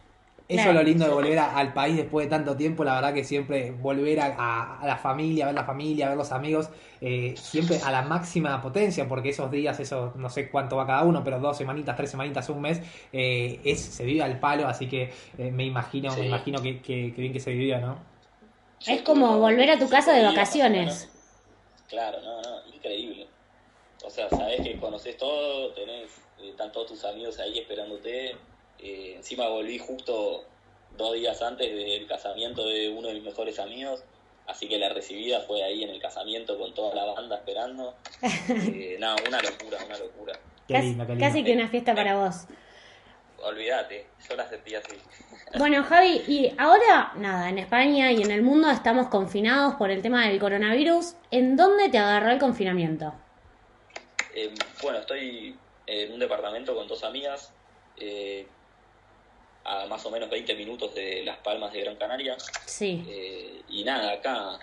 Eso 0.48 0.56
Claro. 0.56 0.70
es 0.70 0.76
lo 0.76 0.82
lindo 0.82 1.04
de 1.04 1.10
volver 1.12 1.38
a- 1.38 1.56
al 1.58 1.74
país 1.74 1.94
después 1.96 2.24
de 2.26 2.30
tanto 2.30 2.56
tiempo, 2.56 2.82
la 2.82 2.94
verdad 2.94 3.12
que 3.12 3.22
siempre 3.22 3.70
volver 3.70 4.18
a, 4.20 4.34
a- 4.38 4.80
a 4.80 4.86
la 4.86 4.96
familia, 4.96 5.44
a 5.44 5.48
ver 5.48 5.54
la 5.54 5.64
familia, 5.64 6.06
a 6.06 6.08
ver 6.08 6.16
los 6.18 6.32
amigos, 6.32 6.70
eh, 7.02 7.34
siempre 7.36 7.78
a 7.84 7.90
la 7.92 8.00
máxima 8.02 8.60
potencia, 8.62 9.06
porque 9.06 9.28
esos 9.28 9.50
días, 9.50 9.78
esos 9.78 10.16
no 10.16 10.30
sé 10.30 10.50
cuánto 10.50 10.76
va 10.76 10.86
cada 10.86 11.04
uno, 11.04 11.22
pero 11.22 11.38
dos 11.38 11.58
semanitas, 11.58 11.96
tres 11.96 12.10
semanitas, 12.10 12.48
un 12.48 12.62
mes, 12.62 12.80
eh, 13.12 13.60
es, 13.62 13.78
se 13.78 14.04
vive 14.06 14.22
al 14.22 14.40
palo, 14.40 14.66
así 14.66 14.88
que 14.88 15.12
eh, 15.36 15.50
me 15.50 15.64
imagino, 15.66 16.16
me 16.16 16.26
imagino 16.26 16.62
que, 16.62 16.80
que- 16.80 17.12
que 17.14 17.20
bien 17.20 17.32
que 17.34 17.40
se 17.40 17.50
vivió, 17.50 17.78
¿no? 17.80 17.98
Es 18.86 19.02
como 19.02 19.38
volver 19.38 19.70
a 19.70 19.78
tu 19.78 19.88
casa 19.88 20.14
de 20.14 20.22
vacaciones. 20.24 21.10
Claro, 21.88 22.22
no, 22.22 22.40
no, 22.40 22.74
increíble. 22.74 23.26
O 24.04 24.08
sea, 24.10 24.30
sabes 24.30 24.62
que 24.62 24.78
conoces 24.78 25.16
todo, 25.18 25.74
tenés, 25.74 26.10
están 26.42 26.72
todos 26.72 26.86
tus 26.86 27.04
amigos 27.04 27.38
ahí 27.38 27.58
esperándote. 27.58 28.36
Eh, 28.80 29.14
encima 29.16 29.48
volví 29.48 29.78
justo 29.78 30.44
dos 30.96 31.14
días 31.14 31.40
antes 31.42 31.68
del 31.72 32.06
casamiento 32.06 32.66
de 32.66 32.88
uno 32.90 33.08
de 33.08 33.14
mis 33.14 33.24
mejores 33.24 33.58
amigos, 33.58 34.02
así 34.46 34.68
que 34.68 34.78
la 34.78 34.88
recibida 34.88 35.40
fue 35.40 35.62
ahí 35.62 35.82
en 35.84 35.90
el 35.90 36.00
casamiento 36.00 36.58
con 36.58 36.74
toda 36.74 36.94
la 36.94 37.04
banda 37.04 37.36
esperando. 37.36 37.94
Eh, 38.50 38.96
no, 38.98 39.14
una 39.26 39.40
locura, 39.42 39.78
una 39.84 39.98
locura. 39.98 40.32
Qué 40.66 40.74
Casi, 40.74 40.86
lindo, 40.88 41.06
qué 41.06 41.12
lindo. 41.12 41.26
casi 41.26 41.44
que 41.44 41.52
una 41.52 41.68
fiesta 41.68 41.94
para 41.94 42.16
vos. 42.16 42.46
Olvídate, 43.40 44.06
yo 44.28 44.36
la 44.36 44.48
sentí 44.48 44.74
así. 44.74 44.94
Bueno, 45.58 45.82
Javi, 45.82 46.22
y 46.28 46.52
ahora, 46.58 47.12
nada, 47.16 47.48
en 47.48 47.56
España 47.58 48.12
y 48.12 48.20
en 48.20 48.30
el 48.30 48.42
mundo 48.42 48.68
estamos 48.70 49.06
confinados 49.08 49.76
por 49.76 49.90
el 49.90 50.02
tema 50.02 50.26
del 50.28 50.38
coronavirus. 50.38 51.14
¿En 51.30 51.56
dónde 51.56 51.88
te 51.88 51.96
agarró 51.96 52.30
el 52.30 52.38
confinamiento? 52.38 53.14
Eh, 54.34 54.52
bueno, 54.82 54.98
estoy 54.98 55.56
en 55.86 56.12
un 56.12 56.18
departamento 56.18 56.74
con 56.74 56.86
dos 56.86 57.02
amigas, 57.02 57.50
eh, 57.96 58.46
a 59.68 59.86
más 59.86 60.04
o 60.06 60.10
menos 60.10 60.30
20 60.30 60.54
minutos 60.54 60.94
de 60.94 61.22
Las 61.24 61.38
Palmas 61.38 61.72
de 61.72 61.80
Gran 61.82 61.96
Canaria. 61.96 62.36
Sí. 62.66 63.04
Eh, 63.08 63.64
y 63.68 63.84
nada, 63.84 64.12
acá 64.12 64.58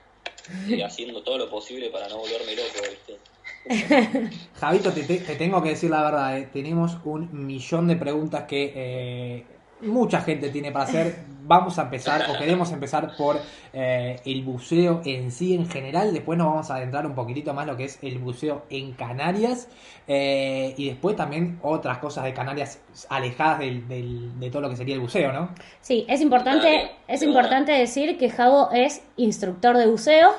eh, 0.69 0.83
haciendo 0.85 1.23
todo 1.23 1.37
lo 1.37 1.49
posible 1.49 1.89
para 1.89 2.07
no 2.09 2.17
volverme 2.17 2.55
loco, 2.55 2.79
¿viste? 2.89 3.19
Javito, 4.55 4.91
te, 4.91 5.03
te- 5.03 5.19
te 5.19 5.35
tengo 5.35 5.61
que 5.63 5.69
decir 5.69 5.89
la 5.89 6.03
verdad, 6.03 6.37
eh, 6.37 6.49
tenemos 6.51 6.97
un 7.03 7.45
millón 7.45 7.87
de 7.87 7.95
preguntas 7.95 8.43
que 8.47 8.73
eh, 8.75 9.61
mucha 9.81 10.21
gente 10.21 10.49
tiene 10.49 10.71
para 10.71 10.85
hacer. 10.85 11.34
Vamos 11.47 11.77
a 11.77 11.83
empezar, 11.83 12.27
o 12.29 12.37
queremos 12.39 12.71
empezar 12.71 13.15
por 13.15 13.39
eh, 13.71 14.19
el 14.25 14.41
buceo 14.43 15.01
en 15.05 15.31
sí 15.31 15.53
en 15.53 15.69
general. 15.69 16.11
Después 16.11 16.39
nos 16.39 16.47
vamos 16.47 16.71
a 16.71 16.75
adentrar 16.77 17.05
un 17.05 17.13
poquitito 17.13 17.53
más 17.53 17.67
lo 17.67 17.77
que 17.77 17.85
es 17.85 17.99
el 18.01 18.17
buceo 18.19 18.65
en 18.69 18.93
Canarias. 18.93 19.67
eh, 20.07 20.75
y 20.77 20.87
después 20.89 21.15
también 21.15 21.59
otras 21.63 21.97
cosas 21.97 22.23
de 22.25 22.33
Canarias 22.33 22.79
alejadas 23.09 23.57
del- 23.59 23.87
del- 23.87 24.39
de 24.39 24.49
todo 24.51 24.61
lo 24.61 24.69
que 24.69 24.75
sería 24.75 24.93
el 24.93 25.01
buceo, 25.01 25.31
¿no? 25.33 25.55
Sí, 25.81 26.05
es 26.07 26.21
importante, 26.21 26.91
es 27.07 27.23
importante 27.23 27.71
decir 27.71 28.15
que 28.19 28.29
Javo 28.29 28.69
es 28.71 29.01
instructor 29.17 29.75
de 29.77 29.87
buceo. 29.87 30.35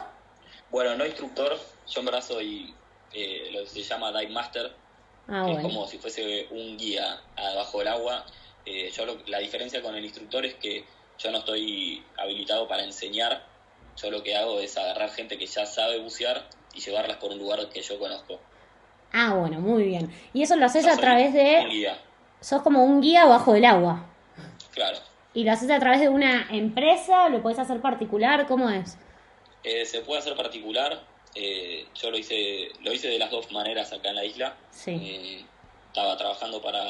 Bueno, 0.71 0.95
no 0.97 1.05
instructor, 1.05 1.53
yo 1.89 2.01
en 2.01 2.07
verdad 2.07 2.23
soy 2.23 2.73
eh, 3.13 3.49
lo 3.53 3.61
que 3.61 3.67
se 3.67 3.83
llama 3.83 4.13
dive 4.19 4.33
master, 4.33 4.71
Ah, 5.29 5.45
que 5.47 5.53
es 5.55 5.59
como 5.63 5.87
si 5.89 5.99
fuese 5.99 6.47
un 6.53 6.77
guía 6.77 7.19
abajo 7.37 7.79
del 7.81 7.89
agua. 7.89 8.25
Eh, 8.65 8.91
yo 8.97 9.05
lo- 9.07 9.19
la 9.27 9.39
diferencia 9.39 9.83
con 9.83 9.95
el 9.97 10.05
instructor 10.05 10.45
es 10.47 10.55
que 10.55 10.85
yo 11.19 11.31
no 11.31 11.39
estoy 11.39 12.03
habilitado 12.17 12.67
para 12.69 12.85
enseñar. 12.85 13.43
Yo 13.97 14.11
lo 14.11 14.23
que 14.23 14.37
hago 14.37 14.61
es 14.61 14.77
agarrar 14.77 15.11
gente 15.11 15.39
que 15.39 15.47
ya 15.47 15.65
sabe 15.65 15.99
bucear 16.01 16.45
y 16.75 16.81
llevarlas 16.81 17.17
por 17.17 17.31
un 17.33 17.39
lugar 17.39 17.69
que 17.71 17.81
yo 17.81 17.99
conozco. 17.99 18.39
Ah, 19.13 19.35
bueno, 19.35 19.61
muy 19.61 19.85
bien. 19.85 20.11
Y 20.35 20.43
eso 20.43 20.57
lo 20.57 20.67
haces 20.67 20.85
Yo 20.85 20.93
a 20.93 20.97
través 20.97 21.29
Un 21.29 21.35
de... 21.35 21.65
guía, 21.71 21.99
Sos 22.41 22.61
como 22.63 22.85
un 22.85 23.01
guía 23.01 23.25
bajo 23.25 23.55
el 23.55 23.65
agua. 23.65 24.05
claro. 24.75 24.99
¿Y 25.33 25.45
lo 25.45 25.53
haces 25.53 25.71
a 25.71 25.79
través 25.79 26.01
de 26.01 26.09
una 26.09 26.49
empresa? 26.51 27.29
¿Lo 27.29 27.43
podés 27.43 27.59
hacer 27.59 27.81
particular? 27.83 28.47
¿Cómo 28.47 28.71
es? 28.71 28.97
Eh, 29.65 29.85
se 29.85 30.01
puede 30.01 30.21
hacer 30.21 30.35
particular. 30.37 30.99
eh, 31.35 31.87
yo 31.95 32.11
lo 32.11 32.17
hice, 32.17 32.71
lo 32.83 32.91
hice 32.93 33.09
de 33.09 33.19
las 33.19 33.31
dos 33.31 33.51
maneras 33.53 33.93
acá 33.93 34.09
en 34.11 34.17
la 34.17 34.25
isla. 34.25 34.57
Sí. 34.71 34.93
Eh, 34.93 35.45
estaba 35.89 36.17
trabajando 36.17 36.61
para 36.63 36.83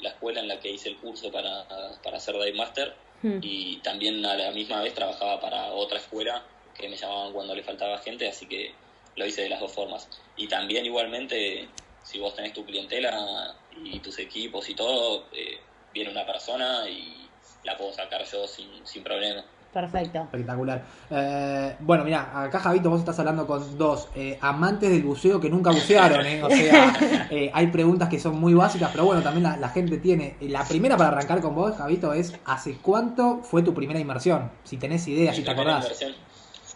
la 0.00 0.08
escuela 0.10 0.40
en 0.40 0.48
la 0.48 0.58
que 0.60 0.70
hice 0.70 0.88
el 0.90 0.96
curso 0.96 1.30
para, 1.30 1.66
para 2.02 2.18
ser 2.20 2.34
Dive 2.36 2.54
Master 2.54 2.94
Hmm. 3.22 3.38
y 3.42 3.76
también 3.78 4.24
a 4.24 4.34
la 4.34 4.50
misma 4.50 4.80
vez 4.80 4.94
trabajaba 4.94 5.40
para 5.40 5.72
otra 5.72 5.98
escuela 5.98 6.42
que 6.74 6.88
me 6.88 6.96
llamaban 6.96 7.32
cuando 7.32 7.54
le 7.54 7.62
faltaba 7.62 7.98
gente, 7.98 8.26
así 8.26 8.46
que 8.46 8.72
lo 9.16 9.26
hice 9.26 9.42
de 9.42 9.50
las 9.50 9.60
dos 9.60 9.72
formas. 9.72 10.08
Y 10.36 10.48
también 10.48 10.86
igualmente, 10.86 11.68
si 12.02 12.18
vos 12.18 12.34
tenés 12.34 12.54
tu 12.54 12.64
clientela 12.64 13.54
y 13.84 13.98
tus 14.00 14.18
equipos 14.18 14.68
y 14.68 14.74
todo, 14.74 15.26
eh, 15.32 15.58
viene 15.92 16.10
una 16.10 16.24
persona 16.24 16.88
y 16.88 17.28
la 17.64 17.76
puedo 17.76 17.92
sacar 17.92 18.24
yo 18.24 18.46
sin, 18.46 18.86
sin 18.86 19.02
problema. 19.02 19.44
Perfecto. 19.72 20.18
Espectacular. 20.22 20.82
Eh, 21.10 21.76
bueno, 21.80 22.02
mira, 22.04 22.42
acá 22.42 22.58
Javito, 22.58 22.90
vos 22.90 22.98
estás 23.00 23.18
hablando 23.20 23.46
con 23.46 23.78
dos 23.78 24.08
eh, 24.16 24.36
amantes 24.40 24.90
del 24.90 25.02
buceo 25.04 25.40
que 25.40 25.48
nunca 25.48 25.70
bucearon, 25.70 26.26
¿eh? 26.26 26.42
O 26.42 26.50
sea, 26.50 27.28
eh, 27.30 27.50
hay 27.54 27.68
preguntas 27.68 28.08
que 28.08 28.18
son 28.18 28.38
muy 28.40 28.52
básicas, 28.52 28.90
pero 28.90 29.04
bueno, 29.04 29.22
también 29.22 29.44
la, 29.44 29.56
la 29.56 29.68
gente 29.68 29.98
tiene. 29.98 30.36
Eh, 30.40 30.48
La 30.48 30.64
primera 30.64 30.96
para 30.96 31.10
arrancar 31.10 31.40
con 31.40 31.54
vos, 31.54 31.76
Javito, 31.76 32.12
es 32.12 32.34
¿hace 32.46 32.78
cuánto 32.82 33.42
fue 33.44 33.62
tu 33.62 33.72
primera 33.72 34.00
inmersión? 34.00 34.50
Si 34.64 34.76
tenés 34.76 35.06
idea, 35.06 35.32
si 35.32 35.42
te 35.42 35.52
primera 35.52 35.76
acordás. 35.78 35.84
inversión, 36.02 36.14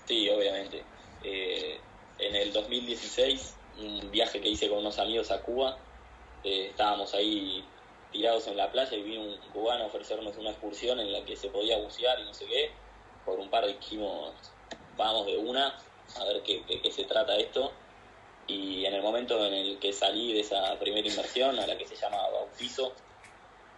Sí, 0.06 0.28
obviamente. 0.30 0.84
Eh, 1.24 1.78
en 2.20 2.36
el 2.36 2.52
2016, 2.52 3.54
un 3.80 4.10
viaje 4.12 4.40
que 4.40 4.48
hice 4.50 4.68
con 4.68 4.78
unos 4.78 4.98
amigos 5.00 5.32
a 5.32 5.40
Cuba, 5.40 5.78
eh, 6.44 6.68
estábamos 6.70 7.12
ahí 7.14 7.64
tirados 8.12 8.46
en 8.46 8.56
la 8.56 8.70
playa 8.70 8.96
y 8.96 9.02
vino 9.02 9.22
un 9.22 9.34
cubano 9.52 9.82
a 9.84 9.86
ofrecernos 9.88 10.36
una 10.36 10.50
excursión 10.50 11.00
en 11.00 11.10
la 11.12 11.24
que 11.24 11.34
se 11.34 11.48
podía 11.48 11.78
bucear 11.78 12.20
y 12.20 12.24
no 12.24 12.32
sé 12.34 12.44
qué. 12.46 12.70
Por 13.24 13.38
un 13.40 13.50
par 13.50 13.66
dijimos, 13.66 14.34
vamos 14.96 15.26
de 15.26 15.36
una, 15.36 15.68
a 16.16 16.24
ver 16.24 16.42
qué, 16.42 16.64
qué- 16.66 16.80
qué 16.82 16.90
se 16.90 17.04
trata 17.04 17.36
esto. 17.36 17.72
Y 18.46 18.84
en 18.84 18.92
el 18.94 19.02
momento 19.02 19.44
en 19.46 19.54
el 19.54 19.78
que 19.78 19.92
salí 19.92 20.32
de 20.32 20.40
esa 20.40 20.78
primera 20.78 21.08
inversión, 21.08 21.58
a 21.58 21.66
la 21.66 21.78
que 21.78 21.86
se 21.86 21.96
llama 21.96 22.18
bautizo, 22.28 22.94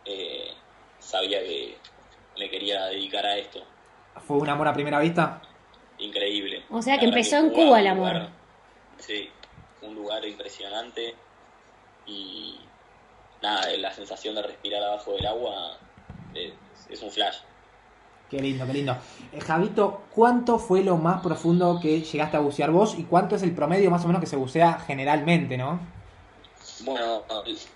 eh, 0.05 0.53
sabía 0.99 1.41
que 1.41 1.79
me 2.37 2.51
quería 2.51 2.87
dedicar 2.87 3.25
a 3.27 3.39
esto 3.39 3.67
¿Fue 4.27 4.37
un 4.39 4.49
amor 4.49 4.69
a 4.69 4.73
primera 4.75 4.99
vista? 5.01 5.43
increíble. 5.99 6.65
O 6.71 6.83
sea 6.83 6.95
La 6.95 7.01
que 7.01 7.07
empezó 7.07 7.37
en 7.37 7.51
Cuba, 7.51 7.65
Cuba 7.67 7.81
el 7.81 7.87
amor. 7.87 8.13
lugar- 8.15 8.31
sí, 8.99 9.33
un 9.83 9.95
lugar 9.95 10.25
impresionante 10.27 11.15
y 12.05 12.69
nada, 13.41 13.71
la 13.77 13.93
sensación 13.93 14.35
de 14.35 14.43
respirar 14.43 14.83
abajo 14.83 15.13
del 15.15 15.27
agua 15.27 15.81
es, 16.35 16.87
es 16.89 17.03
un 17.03 17.11
flash. 17.11 17.37
Qué 18.31 18.41
lindo, 18.41 18.67
qué 18.67 18.73
lindo. 18.73 18.97
Eh, 19.33 19.41
Javito, 19.41 20.03
¿cuánto 20.11 20.59
fue 20.59 20.83
lo 20.83 20.97
más 20.97 21.23
profundo 21.23 21.79
que 21.81 22.03
llegaste 22.03 22.37
a 22.37 22.41
bucear 22.41 22.71
vos 22.73 22.97
y 22.99 23.05
cuánto 23.05 23.37
es 23.37 23.43
el 23.43 23.55
promedio 23.55 23.91
más 23.91 24.05
o 24.05 24.09
menos 24.09 24.21
que 24.21 24.27
se 24.27 24.37
bucea 24.37 24.81
generalmente, 24.81 25.57
no? 25.57 25.79
Bueno, 26.81 27.25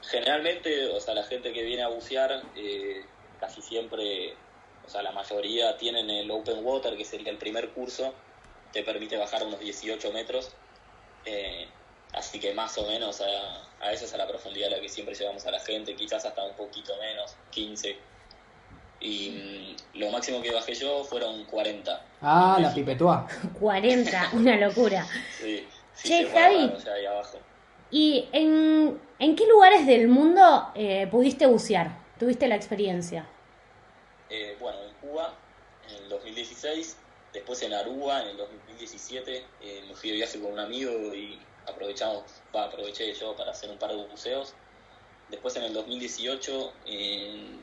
generalmente, 0.03 0.89
o 0.89 1.01
sea, 1.01 1.15
la 1.15 1.23
gente 1.25 1.53
que 1.53 1.63
viene 1.63 1.83
a 1.83 1.89
bucear 1.89 2.43
eh, 2.57 3.05
casi 3.39 3.63
siempre, 3.63 4.35
o 4.85 4.89
sea, 4.89 5.03
la 5.03 5.13
mayoría 5.13 5.77
tienen 5.79 6.11
el 6.11 6.31
open 6.31 6.65
water, 6.65 6.97
que 6.97 7.05
sería 7.05 7.31
el 7.31 7.39
primer 7.39 7.71
curso, 7.71 8.13
te 8.73 8.83
permite 8.83 9.17
bajar 9.17 9.45
unos 9.47 9.61
18 9.61 10.13
metros. 10.13 10.53
eh, 11.25 11.69
así 12.13 12.41
que 12.41 12.53
más 12.55 12.77
o 12.79 12.87
menos 12.87 13.21
a, 13.21 13.27
a 13.87 13.93
esa 13.93 14.05
es 14.05 14.15
a 14.15 14.17
la 14.17 14.27
profundidad 14.27 14.69
a 14.73 14.77
la 14.77 14.81
que 14.83 14.89
siempre 14.89 15.15
llevamos 15.15 15.47
a 15.47 15.51
la 15.53 15.61
gente, 15.61 15.95
quizás 15.95 16.25
hasta 16.25 16.43
un 16.45 16.55
poquito 16.57 16.93
menos, 16.99 17.37
15. 17.51 17.97
Y 19.01 19.31
mm, 19.95 19.99
lo 19.99 20.11
máximo 20.11 20.43
que 20.43 20.53
bajé 20.53 20.75
yo 20.75 21.03
fueron 21.05 21.45
40. 21.45 22.05
Ah, 22.21 22.59
la 22.61 22.73
pipetúa. 22.75 23.27
40, 23.59 24.31
una 24.35 24.57
locura. 24.57 25.07
Sí, 25.39 25.67
sí, 25.95 26.09
Che, 26.09 26.19
se 26.25 26.27
fue 26.27 26.41
Javi. 26.41 26.55
bárbaro, 26.57 26.77
o 26.77 26.81
sea, 26.81 26.93
ahí 26.95 27.07
abajo. 27.07 27.39
¿Y 27.91 28.29
en, 28.33 29.01
en 29.19 29.37
qué 29.37 29.47
lugares 29.47 29.87
del 29.87 30.07
mundo 30.09 30.69
eh, 30.75 31.09
pudiste 31.11 31.47
bucear? 31.47 31.99
¿Tuviste 32.19 32.47
la 32.47 32.55
experiencia? 32.57 33.27
Eh, 34.29 34.57
bueno, 34.61 34.79
en 34.85 34.95
Cuba 35.09 35.35
en 35.89 36.05
el 36.05 36.09
2016, 36.09 36.97
después 37.33 37.61
en 37.63 37.73
Aruba 37.75 38.23
en 38.23 38.29
el 38.29 38.37
2017, 38.37 39.45
eh, 39.63 39.85
me 39.89 39.95
fui 39.95 40.11
de 40.11 40.17
viaje 40.17 40.39
con 40.41 40.53
un 40.53 40.59
amigo 40.61 40.93
y 41.15 41.41
aprovechamos, 41.67 42.23
aproveché 42.53 43.13
yo 43.15 43.35
para 43.35 43.51
hacer 43.51 43.71
un 43.71 43.79
par 43.79 43.91
de 43.91 43.97
buceos. 44.07 44.55
Después 45.31 45.57
en 45.57 45.65
el 45.65 45.73
2018 45.75 46.73
en 46.87 47.61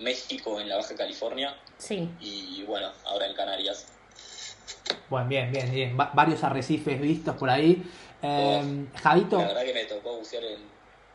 México, 0.00 0.60
en 0.60 0.68
la 0.68 0.76
Baja 0.76 0.94
California, 0.94 1.56
Sí. 1.78 2.08
y 2.20 2.62
bueno, 2.64 2.90
ahora 3.04 3.26
en 3.26 3.34
Canarias. 3.34 3.86
Bueno, 5.08 5.28
bien, 5.28 5.50
bien, 5.52 5.70
bien. 5.72 5.98
Va- 5.98 6.10
varios 6.14 6.42
arrecifes 6.44 7.00
vistos 7.00 7.36
por 7.36 7.50
ahí. 7.50 7.82
Eh, 8.22 8.86
Javito, 9.02 9.38
La 9.38 9.48
verdad 9.48 9.64
que 9.64 9.74
me 9.74 9.84
tocó 9.84 10.16
bucear 10.18 10.44
en 10.44 10.58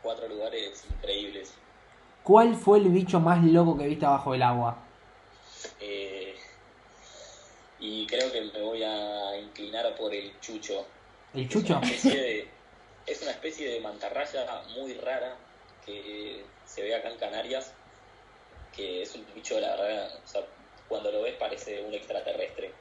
cuatro 0.02 0.28
lugares 0.28 0.84
increíbles. 0.90 1.52
¿cuál 2.22 2.56
fue 2.56 2.78
el 2.78 2.88
bicho 2.88 3.20
más 3.20 3.44
loco 3.44 3.78
que 3.78 3.86
viste 3.86 4.04
abajo 4.04 4.32
del 4.32 4.42
agua? 4.42 4.76
Eh, 5.80 6.34
y 7.78 8.06
creo 8.06 8.32
que 8.32 8.40
me 8.40 8.60
voy 8.62 8.82
a 8.82 9.38
inclinar 9.38 9.94
por 9.96 10.12
el 10.12 10.32
chucho. 10.40 10.86
¿El 11.34 11.48
chucho? 11.48 11.74
Es 11.74 11.78
una 11.78 11.86
especie 11.86 12.20
de, 12.20 12.48
es 13.06 13.22
una 13.22 13.30
especie 13.30 13.68
de 13.70 13.80
mantarraya 13.80 14.44
muy 14.76 14.94
rara 14.94 15.36
que 15.84 16.44
se 16.64 16.82
ve 16.82 16.94
acá 16.96 17.10
en 17.10 17.18
Canarias, 17.18 17.72
que 18.76 19.02
es 19.02 19.14
un 19.14 19.26
bicho, 19.34 19.58
la 19.58 19.74
verdad, 19.76 20.10
o 20.22 20.26
sea, 20.28 20.42
cuando 20.88 21.10
lo 21.10 21.22
ves 21.22 21.34
parece 21.34 21.82
un 21.82 21.94
extraterrestre. 21.94 22.72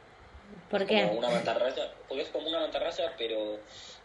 ¿Por 0.70 0.86
Como 0.86 1.00
qué? 1.00 1.06
una 1.18 1.30
mantarraya, 1.30 1.92
porque 2.08 2.24
es 2.24 2.30
como 2.30 2.48
una 2.50 2.60
mantarraya, 2.60 3.14
pero 3.18 3.60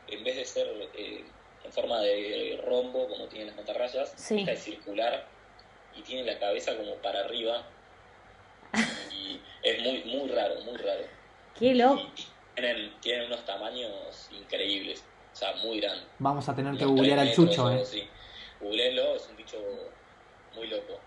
en 0.09 0.25
vez 0.25 0.37
de 0.37 0.45
ser 0.45 0.67
eh, 0.95 1.25
en 1.65 1.73
forma 1.73 2.01
de 2.01 2.63
rombo, 2.65 3.09
como 3.09 3.27
tienen 3.27 3.49
las 3.49 3.57
mantarrayas, 3.57 4.13
Sí. 4.17 4.39
esta 4.41 4.53
es 4.53 4.63
circular 4.63 5.27
y 5.95 6.03
tiene 6.03 6.25
la 6.33 6.39
cabeza 6.39 6.77
como 6.77 6.95
para 6.97 7.21
arriba. 7.21 7.67
Y 9.13 9.41
es 9.63 9.83
muy, 9.83 10.05
muy 10.05 10.29
raro, 10.31 10.61
muy 10.63 10.77
raro. 10.77 11.03
Qué 11.59 11.75
loco. 11.75 12.01
Y 12.17 12.27
tienen, 12.55 13.01
tienen 13.01 13.27
unos 13.27 13.45
tamaños 13.45 14.29
increíbles, 14.33 15.05
o 15.33 15.37
sea, 15.37 15.53
muy 15.57 15.81
grandes. 15.81 16.07
Vamos 16.19 16.49
a 16.49 16.55
tener 16.57 16.77
que 16.79 16.85
googlear 16.85 17.19
al 17.19 17.27
metros 17.29 17.49
chucho, 17.51 17.65
o 17.67 17.71
eh. 17.71 17.83
así. 17.83 18.09
Googleenlo, 18.61 19.17
es 19.17 19.27
un 19.29 19.37
bicho 19.37 19.59
muy 20.57 20.67
loco. 20.69 20.99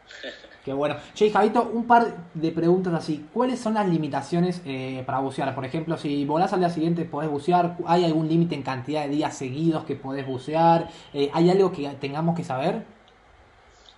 Qué 0.63 0.71
bueno. 0.73 0.95
Che, 1.13 1.29
Javito, 1.29 1.63
un 1.63 1.85
par 1.85 2.15
de 2.33 2.51
preguntas 2.51 2.93
así. 2.93 3.27
¿Cuáles 3.33 3.59
son 3.59 3.73
las 3.73 3.87
limitaciones 3.87 4.61
eh, 4.65 5.03
para 5.05 5.19
bucear? 5.19 5.53
Por 5.53 5.65
ejemplo, 5.65 5.97
si 5.97 6.23
volás 6.25 6.53
al 6.53 6.59
día 6.61 6.69
siguiente 6.69 7.03
podés 7.05 7.29
bucear, 7.29 7.77
¿hay 7.85 8.05
algún 8.05 8.27
límite 8.29 8.55
en 8.55 8.63
cantidad 8.63 9.03
de 9.03 9.09
días 9.09 9.37
seguidos 9.37 9.83
que 9.83 9.95
podés 9.95 10.25
bucear? 10.25 10.89
Eh, 11.13 11.29
¿Hay 11.33 11.49
algo 11.49 11.71
que 11.71 11.87
tengamos 11.99 12.35
que 12.37 12.43
saber? 12.43 12.83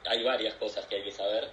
Hay 0.09 0.23
varias 0.23 0.55
cosas 0.55 0.85
que 0.85 0.95
hay 0.97 1.03
que 1.03 1.11
saber. 1.11 1.49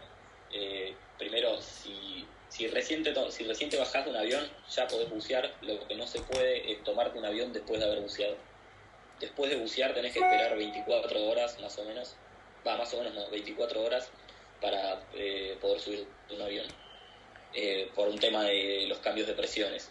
Eh, 0.52 0.94
primero, 1.18 1.61
si, 1.61 2.26
si, 2.49 2.66
recién 2.68 3.02
te, 3.02 3.12
to- 3.12 3.30
si 3.30 3.44
recién 3.44 3.68
te 3.70 3.78
bajás 3.78 4.04
de 4.04 4.11
un 4.11 4.16
avión, 4.16 4.44
ya 4.70 4.87
podés 4.87 5.11
bucear. 5.11 5.50
Lo 5.62 5.87
que 5.87 5.94
no 5.94 6.06
se 6.06 6.20
puede 6.22 6.72
es 6.72 6.82
tomarte 6.84 7.18
un 7.18 7.25
avión 7.26 7.52
después 7.52 7.78
de 7.80 7.87
haber 7.87 8.00
buceado. 8.00 8.37
después 9.20 9.50
de 9.50 9.56
bucear 9.56 9.94
tenés 9.94 10.12
que 10.12 10.18
esperar 10.20 10.56
24 10.56 11.25
horas 11.26 11.58
más 11.61 11.78
o 11.78 11.84
menos, 11.84 12.16
va, 12.66 12.76
más 12.76 12.92
o 12.95 12.99
menos 12.99 13.14
no, 13.14 13.31
24 13.31 13.83
horas 13.83 14.11
para 14.61 15.00
eh, 15.14 15.57
poder 15.61 15.81
subir 15.81 16.07
un 16.35 16.42
avión, 16.42 16.66
eh, 17.54 17.90
por 17.95 18.09
un 18.09 18.19
tema 18.19 18.42
de 18.45 18.87
los 18.88 18.99
cambios 18.99 19.26
de 19.26 19.35
presiones. 19.35 19.90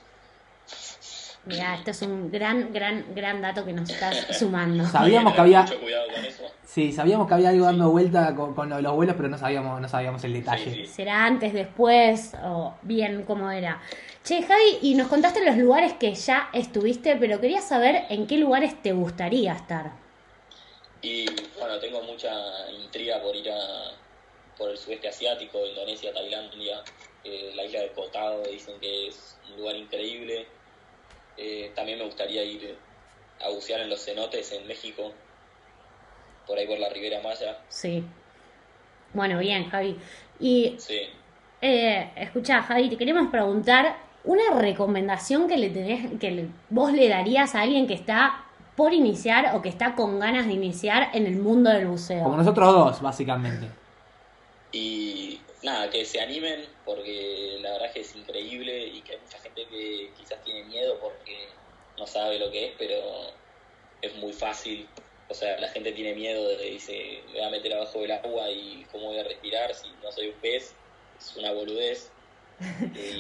Mira, 1.44 1.74
esto 1.74 1.90
es 1.90 2.02
un 2.04 2.32
gran, 2.32 2.72
gran, 2.72 3.04
gran 3.16 3.42
dato 3.42 3.66
que 3.66 3.74
nos 3.74 3.90
estás 3.90 4.28
sumando. 4.38 4.86
Sabíamos 4.88 5.34
que 5.34 5.42
había, 5.42 5.64
Mucho 5.64 5.80
cuidado 5.80 6.08
con 6.14 6.24
eso. 6.24 6.44
sí, 6.64 6.92
sabíamos 6.92 7.28
que 7.28 7.34
había 7.34 7.50
algo 7.50 7.66
dando 7.66 7.90
vuelta 7.90 8.36
con, 8.36 8.54
con 8.54 8.70
lo 8.70 8.76
de 8.76 8.84
los 8.84 8.94
vuelos, 8.94 9.16
pero 9.18 9.28
no 9.28 9.38
sabíamos, 9.40 9.82
no 9.82 9.90
sabíamos 9.90 10.24
el 10.24 10.34
detalle. 10.34 10.72
Sí, 10.72 10.86
sí. 10.86 10.88
¿Será 10.88 11.26
antes, 11.26 11.52
después 11.54 12.34
o 12.44 12.76
bien 12.84 13.24
cómo 13.24 13.50
era? 13.50 13.82
Che, 14.24 14.44
Javi, 14.44 14.78
y 14.84 14.94
nos 14.94 15.08
contaste 15.08 15.44
los 15.44 15.58
lugares 15.58 15.94
que 15.94 16.14
ya 16.14 16.50
estuviste, 16.54 17.16
pero 17.16 17.42
quería 17.42 17.62
saber 17.62 18.04
en 18.10 18.28
qué 18.28 18.38
lugares 18.38 18.80
te 18.84 18.92
gustaría 18.94 19.54
estar. 19.54 19.94
Y 21.02 21.26
bueno, 21.58 21.80
tengo 21.80 22.02
mucha 22.04 22.70
intriga 22.72 23.22
por 23.22 23.36
ir 23.36 23.50
a 23.52 23.92
por 24.58 24.70
el 24.70 24.78
sudeste 24.78 25.08
asiático, 25.08 25.66
Indonesia, 25.66 26.14
Tailandia, 26.14 26.84
eh, 27.24 27.52
la 27.56 27.64
isla 27.66 27.80
de 27.82 27.92
Kotao, 27.94 28.44
dicen 28.44 28.80
que 28.80 29.08
es 29.08 29.36
un 29.50 29.58
lugar 29.58 29.76
increíble. 29.76 30.46
Eh, 31.38 31.72
también 31.76 31.98
me 31.98 32.06
gustaría 32.06 32.44
ir 32.44 32.78
a 33.40 33.50
bucear 33.50 33.82
en 33.82 33.90
los 33.90 34.04
cenotes 34.06 34.52
en 34.52 34.68
México, 34.68 35.12
por 36.46 36.60
ahí 36.60 36.68
por 36.68 36.78
la 36.78 36.90
Ribera 36.90 37.22
Maya. 37.22 37.58
Sí. 37.70 38.04
Bueno, 39.14 39.40
bien, 39.40 39.68
Javi. 39.70 39.98
Y 40.40 40.76
Sí. 40.78 41.02
eh, 41.62 42.12
escucha, 42.18 42.62
Javi, 42.62 42.90
te 42.90 42.98
queremos 42.98 43.32
preguntar 43.32 43.98
una 44.24 44.60
recomendación 44.60 45.48
que 45.48 45.58
le 45.58 45.70
tenés, 45.72 46.20
que 46.20 46.30
le- 46.32 46.48
vos 46.70 46.92
le 46.94 47.08
darías 47.10 47.56
a 47.56 47.62
alguien 47.62 47.88
que 47.88 47.96
está 47.96 48.46
por 48.76 48.94
iniciar 48.94 49.56
o 49.56 49.62
que 49.62 49.70
está 49.70 49.96
con 49.96 50.20
ganas 50.20 50.48
de 50.48 50.54
iniciar 50.54 51.10
en 51.14 51.26
el 51.26 51.38
mundo 51.38 51.70
del 51.70 51.88
buceo. 51.88 52.24
Como 52.24 52.38
nosotros 52.38 52.74
dos, 52.74 53.02
básicamente. 53.02 53.68
Y 54.72 55.42
nada, 55.64 55.90
que 55.90 56.06
se 56.06 56.22
animen 56.22 56.66
porque 56.86 57.58
la 57.62 57.72
verdad 57.72 57.88
es 57.88 57.94
que 57.94 58.00
es 58.02 58.16
increíble 58.16 58.88
y 58.88 59.02
que 59.02 59.14
hay 59.14 59.20
mucha 59.20 59.40
gente 59.40 59.66
que 59.68 60.12
quizás 60.18 60.42
tiene 60.44 60.64
miedo 60.64 60.98
porque 61.02 61.48
no 61.98 62.08
sabe 62.08 62.40
lo 62.40 62.50
que 62.52 62.68
es, 62.68 62.74
pero 62.78 62.96
es 64.02 64.16
muy 64.16 64.34
fácil. 64.34 64.88
O 65.30 65.34
sea, 65.34 65.60
la 65.60 65.70
gente 65.70 65.92
tiene 65.92 66.14
miedo 66.14 66.48
de 66.48 66.58
dice, 66.58 67.22
me 67.28 67.34
voy 67.34 67.44
a 67.44 67.50
meter 67.50 67.74
abajo 67.74 68.00
del 68.00 68.12
agua 68.12 68.50
y 68.50 68.86
cómo 68.92 69.08
voy 69.08 69.20
a 69.20 69.24
respirar 69.24 69.74
si 69.74 69.90
no 70.04 70.12
soy 70.12 70.30
un 70.30 70.36
pez. 70.36 70.74
Es 71.20 71.36
una 71.38 71.52
boludez. 71.52 72.12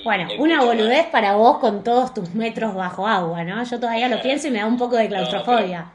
Bueno, 0.03 0.27
una 0.37 0.63
boludez 0.63 1.07
para 1.07 1.35
vos 1.35 1.59
con 1.59 1.83
todos 1.83 2.13
tus 2.13 2.33
metros 2.33 2.73
bajo 2.73 3.07
agua, 3.07 3.43
¿no? 3.43 3.63
Yo 3.63 3.79
todavía 3.79 4.07
lo 4.07 4.21
pienso 4.21 4.47
y 4.47 4.51
me 4.51 4.59
da 4.59 4.65
un 4.65 4.77
poco 4.77 4.95
de 4.95 5.07
claustrofobia. 5.07 5.91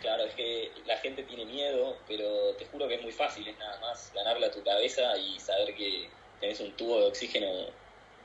Claro, 0.00 0.24
es 0.24 0.34
que 0.34 0.72
la 0.86 0.96
gente 0.98 1.22
tiene 1.24 1.44
miedo, 1.44 1.96
pero 2.08 2.54
te 2.58 2.66
juro 2.66 2.88
que 2.88 2.94
es 2.94 3.02
muy 3.02 3.12
fácil, 3.12 3.46
es 3.46 3.58
nada 3.58 3.78
más 3.80 4.10
ganarle 4.14 4.46
a 4.46 4.50
tu 4.50 4.62
cabeza 4.62 5.16
y 5.18 5.38
saber 5.38 5.74
que 5.74 6.08
tenés 6.40 6.60
un 6.60 6.72
tubo 6.72 7.00
de 7.00 7.06
oxígeno, 7.06 7.46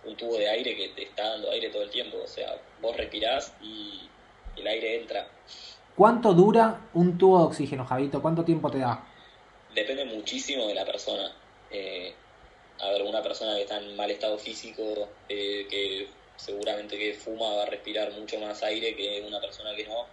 un 0.05 0.15
tubo 0.15 0.37
de 0.37 0.49
aire 0.49 0.75
que 0.75 0.89
te 0.89 1.03
está 1.03 1.29
dando 1.29 1.51
aire 1.51 1.69
todo 1.69 1.83
el 1.83 1.89
tiempo. 1.89 2.17
O 2.23 2.27
sea, 2.27 2.57
vos 2.81 2.95
respirás 2.95 3.53
y 3.61 4.09
el 4.55 4.67
aire 4.67 5.01
entra. 5.01 5.27
¿Cuánto 5.95 6.33
dura 6.33 6.81
un 6.93 7.17
tubo 7.17 7.39
de 7.39 7.45
oxígeno, 7.45 7.85
Javito? 7.85 8.21
¿Cuánto 8.21 8.43
tiempo 8.43 8.69
te 8.69 8.79
da? 8.79 9.03
Depende 9.73 10.05
muchísimo 10.05 10.67
de 10.67 10.75
la 10.75 10.85
persona. 10.85 11.31
Eh, 11.71 12.13
a 12.79 12.89
ver, 12.91 13.03
una 13.03 13.21
persona 13.21 13.55
que 13.55 13.61
está 13.61 13.77
en 13.77 13.95
mal 13.95 14.11
estado 14.11 14.37
físico, 14.37 15.09
eh, 15.29 15.67
que 15.69 16.07
seguramente 16.37 16.97
que 16.97 17.13
fuma, 17.13 17.53
va 17.55 17.63
a 17.63 17.67
respirar 17.67 18.11
mucho 18.11 18.39
más 18.39 18.63
aire 18.63 18.95
que 18.95 19.23
una 19.25 19.39
persona 19.39 19.75
que 19.75 19.85
no. 19.85 20.05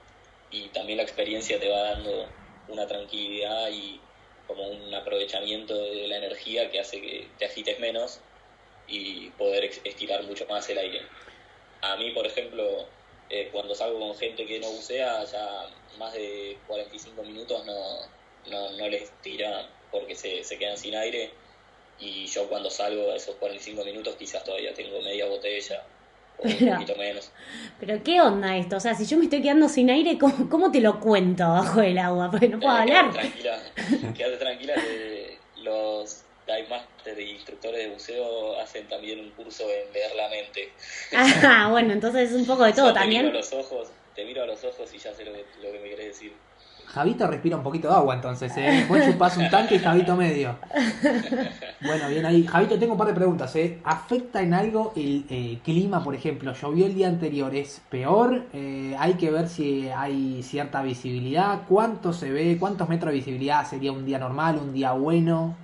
Y 0.51 0.69
también 0.69 0.99
la 0.99 1.03
experiencia 1.03 1.59
te 1.59 1.69
va 1.69 1.83
dando 1.83 2.29
una 2.69 2.87
tranquilidad 2.87 3.69
y 3.71 4.01
como 4.47 4.69
un 4.69 4.93
aprovechamiento 4.95 5.75
de 5.75 6.09
la 6.09 6.19
energía 6.19 6.71
que 6.71 6.81
hace 6.81 7.01
que 7.01 7.29
te 7.39 7.47
agites 7.47 7.79
menos 7.81 8.21
y 8.87 9.31
poder 9.31 9.65
estirar 9.65 10.23
mucho 10.25 10.47
más 10.47 10.69
el 10.69 10.79
aire. 10.79 11.03
A 11.81 11.97
mí, 11.97 12.11
por 12.11 12.27
ejemplo, 12.27 12.87
eh, 13.31 13.49
cuando 13.51 13.75
salgo 13.75 13.99
con 13.99 14.17
gente 14.17 14.47
que 14.47 14.61
no 14.61 14.71
bucea, 14.71 15.25
ya 15.25 15.69
más 15.99 16.13
de 16.13 16.59
45 16.67 17.23
minutos 17.23 17.65
no, 17.65 18.01
no, 18.47 18.73
no 18.73 18.89
les 18.89 19.11
tira 19.23 19.69
porque 19.91 20.15
se, 20.15 20.45
se 20.45 20.59
quedan 20.59 20.77
sin 20.77 20.95
aire. 20.95 21.31
Y 21.99 22.27
yo 22.27 22.49
cuando 22.49 22.69
salgo 22.71 23.13
a 23.13 23.17
esos 23.17 23.37
45 23.37 23.85
minutos 23.85 24.17
quizás 24.17 24.43
todavía 24.45 24.75
tengo 24.75 25.01
media 25.03 25.27
botella 25.27 25.83
o 26.39 26.49
un 26.49 26.53
poquito 26.75 26.97
menos. 26.97 27.31
Pero 27.79 28.03
¿qué 28.03 28.21
onda 28.21 28.57
esto? 28.57 28.77
O 28.77 28.81
sea, 28.81 28.95
si 28.95 29.07
yo 29.07 29.17
me 29.19 29.25
estoy 29.25 29.41
quedando 29.43 29.69
sin 29.69 29.89
aire, 29.91 30.19
¿cómo, 30.19 30.49
cómo 30.49 30.73
te 30.73 30.81
lo 30.81 30.99
cuento 30.99 31.45
bajo 31.49 31.81
el 31.83 31.99
agua? 31.99 32.31
Porque 32.31 32.49
no 32.49 32.59
puedo 32.59 32.75
Eh, 32.77 32.81
hablar. 32.81 33.11
Quédate 33.13 33.19
tranquila, 33.21 33.63
quédate 34.17 34.37
tranquila 34.39 34.75
que 34.75 35.39
los 35.63 36.23
dive 36.47 36.67
master 36.69 37.21
y 37.21 37.31
instructores 37.31 37.79
de 37.85 37.89
buceo 37.91 38.59
hacen 38.59 38.89
también 38.89 39.21
un 39.21 39.31
curso 39.31 39.63
en 39.71 39.93
leer 39.93 40.15
la 40.17 40.29
mente. 40.29 40.73
Ah, 41.15 41.69
bueno, 41.71 41.93
entonces 41.93 42.31
es 42.31 42.37
un 42.37 42.47
poco 42.47 42.65
de 42.65 42.73
todo 42.75 42.89
Yo 42.89 42.95
te 42.95 43.07
miro 43.07 43.21
a 43.21 43.23
también. 43.23 43.33
los 43.33 43.53
ojos, 43.53 43.89
te 44.17 44.25
miro 44.25 44.43
a 44.43 44.47
los 44.47 44.65
ojos 44.65 44.93
y 44.93 44.99
ya 44.99 45.15
sé 45.15 45.25
lo 45.25 45.33
que, 45.33 45.45
lo 45.63 45.71
que 45.71 45.79
me 45.79 45.89
querés 45.91 46.07
decir. 46.07 46.33
Javito 46.93 47.27
respira 47.27 47.57
un 47.57 47.63
poquito 47.63 47.89
de 47.89 47.95
agua 47.95 48.15
entonces, 48.15 48.53
¿eh? 48.55 48.85
Vos 48.87 48.99
chupás 49.03 49.39
un 49.39 49.49
tanque 49.49 49.77
y 49.77 49.79
Javito 49.79 50.15
medio. 50.15 50.59
Bueno, 51.81 52.09
bien 52.11 52.27
ahí. 52.27 52.47
Javito, 52.47 52.79
tengo 52.79 52.93
un 52.93 52.99
par 52.99 53.09
de 53.09 53.15
preguntas, 53.15 53.57
¿eh? 53.57 53.81
¿Afecta 53.83 54.43
en 54.43 54.53
algo 54.53 54.93
el 54.95 55.25
eh, 55.31 55.59
clima, 55.65 56.05
por 56.05 56.15
ejemplo? 56.15 56.53
¿Llovió 56.53 56.85
el 56.85 56.95
día 56.95 57.09
anterior? 57.09 57.55
¿Es 57.55 57.81
peor? 57.89 58.45
Eh, 58.53 58.95
hay 58.99 59.15
que 59.15 59.31
ver 59.31 59.49
si 59.49 59.89
hay 59.89 60.43
cierta 60.43 60.83
visibilidad. 60.83 61.63
¿Cuánto 61.67 62.13
se 62.13 62.31
ve? 62.31 62.59
¿Cuántos 62.61 62.89
metros 62.91 63.11
de 63.11 63.19
visibilidad 63.19 63.67
sería 63.67 63.91
un 63.91 64.05
día 64.05 64.19
normal, 64.19 64.59
un 64.59 64.75
día 64.75 64.93
bueno? 64.93 65.57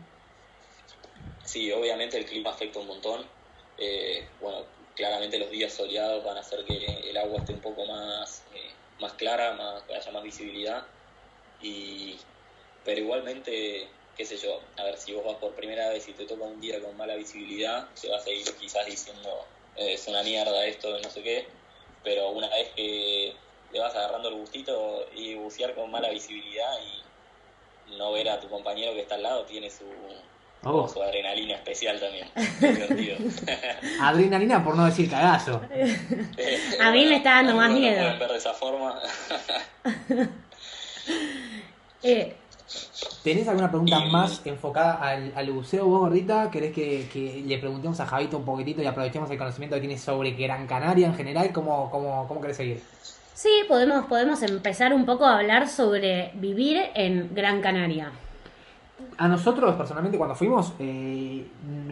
Sí, 1.45 1.71
obviamente 1.71 2.17
el 2.17 2.25
clima 2.25 2.51
afecta 2.51 2.79
un 2.79 2.87
montón. 2.87 3.21
Eh, 3.77 4.27
bueno, 4.41 4.61
claramente 4.97 5.38
los 5.38 5.51
días 5.51 5.75
soleados 5.75 6.25
van 6.25 6.38
a 6.38 6.41
hacer 6.41 6.64
que 6.64 7.11
el 7.11 7.17
agua 7.19 7.38
esté 7.38 7.53
un 7.53 7.61
poco 7.61 7.85
más, 7.85 8.45
más 8.99 9.12
clara, 9.12 9.53
más, 9.53 9.83
que 9.83 9.95
haya 9.95 10.11
más 10.11 10.23
visibilidad. 10.23 10.85
Y, 11.61 12.16
pero 12.85 13.01
igualmente, 13.01 13.88
qué 14.16 14.25
sé 14.25 14.37
yo, 14.37 14.61
a 14.77 14.85
ver, 14.85 14.97
si 14.97 15.12
vos 15.12 15.25
vas 15.25 15.37
por 15.37 15.53
primera 15.55 15.88
vez 15.88 16.09
y 16.09 16.12
te 16.12 16.25
toca 16.25 16.44
un 16.44 16.61
día 16.61 16.81
con 16.81 16.97
mala 16.97 17.16
visibilidad, 17.16 17.88
te 18.01 18.09
vas 18.09 18.27
a 18.27 18.31
ir 18.31 18.44
quizás 18.57 18.87
diciendo, 18.87 19.47
eh, 19.77 19.94
es 19.94 20.07
una 20.09 20.23
mierda 20.23 20.64
esto, 20.66 20.99
no 21.01 21.11
sé 21.11 21.23
qué. 21.23 21.47
Pero 22.05 22.31
una 22.31 22.49
vez 22.49 22.68
que 22.77 23.35
le 23.73 23.81
vas 23.81 23.94
agarrando 23.94 24.29
el 24.29 24.37
gustito 24.37 25.07
y 25.14 25.35
bucear 25.35 25.75
con 25.75 25.90
mala 25.90 26.11
visibilidad 26.11 26.71
y 27.88 27.97
no 27.97 28.12
ver 28.12 28.29
a 28.29 28.40
tu 28.40 28.49
compañero 28.49 28.92
que 28.94 29.01
está 29.01 29.16
al 29.16 29.23
lado 29.23 29.44
tiene 29.44 29.71
su, 29.71 29.85
Oh. 30.64 30.88
su 30.88 31.01
adrenalina 31.01 31.55
especial 31.55 32.01
también. 32.01 32.29
Adrenalina 34.01 34.64
por 34.64 34.77
no 34.77 34.87
decir 34.87 35.09
cagazo. 35.09 35.61
A 36.81 36.90
mí 36.90 37.07
me 37.07 37.16
está 37.16 37.31
dando 37.37 37.55
más 37.55 37.71
miedo. 37.71 38.18
ver 38.18 38.29
de 38.31 38.37
esa 38.37 38.53
forma. 38.55 39.01
Eh, 42.02 42.34
¿Tenés 43.22 43.48
alguna 43.48 43.70
pregunta 43.70 43.98
Y- 44.04 44.11
más 44.11 44.42
enfocada 44.44 44.94
al, 44.94 45.32
al 45.34 45.50
buceo 45.52 45.87
vos, 45.87 46.00
gordita? 46.00 46.50
¿Querés 46.50 46.72
que, 46.74 47.08
que 47.12 47.42
le 47.46 47.58
preguntemos 47.58 47.98
a 48.00 48.06
Javito 48.06 48.37
un 48.38 48.44
poquitito 48.44 48.82
y 48.82 48.87
aprovechemos 48.87 49.30
el 49.30 49.38
conocimiento 49.38 49.76
que 49.76 49.80
tiene 49.80 49.98
sobre 49.98 50.32
Gran 50.32 50.66
Canaria 50.66 51.06
en 51.06 51.14
general? 51.14 51.50
¿Cómo, 51.52 51.90
cómo, 51.90 52.26
cómo 52.28 52.40
querés 52.40 52.56
seguir? 52.56 52.82
sí, 53.34 53.48
podemos, 53.68 54.06
podemos 54.06 54.42
empezar 54.42 54.92
un 54.92 55.06
poco 55.06 55.24
a 55.24 55.38
hablar 55.38 55.68
sobre 55.68 56.32
vivir 56.34 56.80
en 56.94 57.32
Gran 57.34 57.61
Canaria. 57.62 58.11
A 59.16 59.26
nosotros, 59.26 59.74
personalmente, 59.74 60.16
cuando 60.16 60.34
fuimos, 60.34 60.74
eh, 60.78 61.44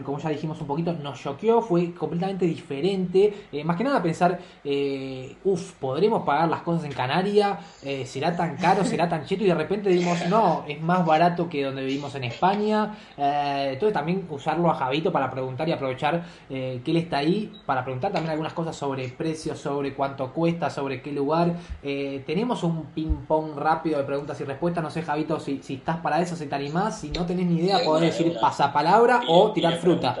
como 0.03 0.17
ya 0.17 0.29
dijimos 0.29 0.59
un 0.61 0.67
poquito, 0.67 0.93
nos 0.93 1.21
choqueó, 1.21 1.61
fue 1.61 1.93
completamente 1.93 2.45
diferente. 2.45 3.47
Eh, 3.51 3.63
más 3.65 3.75
que 3.75 3.83
nada 3.83 4.01
pensar, 4.01 4.39
eh, 4.63 5.35
uff, 5.43 5.73
¿podremos 5.73 6.23
pagar 6.23 6.49
las 6.49 6.61
cosas 6.61 6.85
en 6.85 6.93
Canarias? 6.93 7.59
¿Será 8.05 8.35
tan 8.35 8.55
caro? 8.57 8.85
¿Será 8.85 9.07
tan 9.09 9.25
cheto? 9.25 9.43
Y 9.43 9.47
de 9.47 9.55
repente 9.55 9.89
dimos, 9.89 10.25
no, 10.29 10.63
es 10.67 10.81
más 10.81 11.05
barato 11.05 11.49
que 11.49 11.63
donde 11.63 11.83
vivimos 11.83 12.15
en 12.15 12.25
España. 12.25 12.95
Entonces 13.17 13.93
también 13.93 14.25
usarlo 14.29 14.69
a 14.69 14.75
Javito 14.75 15.11
para 15.11 15.29
preguntar 15.29 15.67
y 15.67 15.71
aprovechar 15.71 16.23
que 16.49 16.81
él 16.85 16.97
está 16.97 17.17
ahí, 17.17 17.51
para 17.65 17.83
preguntar 17.83 18.11
también 18.11 18.31
algunas 18.31 18.53
cosas 18.53 18.75
sobre 18.75 19.07
precios, 19.09 19.59
sobre 19.59 19.93
cuánto 19.93 20.33
cuesta, 20.33 20.69
sobre 20.69 21.01
qué 21.01 21.11
lugar. 21.11 21.55
Tenemos 21.81 22.63
un 22.63 22.85
ping-pong 22.87 23.57
rápido 23.57 23.97
de 23.97 24.03
preguntas 24.05 24.39
y 24.41 24.43
respuestas. 24.43 24.83
No 24.83 24.89
sé, 24.89 25.03
Javito, 25.03 25.39
si, 25.39 25.61
si 25.61 25.75
estás 25.75 25.97
para 25.97 26.21
eso, 26.21 26.35
si 26.35 26.47
te 26.47 26.55
animás. 26.55 26.96
Si 26.99 27.09
no 27.09 27.25
tenés 27.25 27.45
ni 27.45 27.59
idea, 27.59 27.79
De 27.79 27.85
podés 27.85 28.11
decir 28.17 28.31
una. 28.31 28.39
pasapalabra 28.41 29.21
o 29.27 29.51
tirar 29.51 29.77
fruta. 29.77 30.17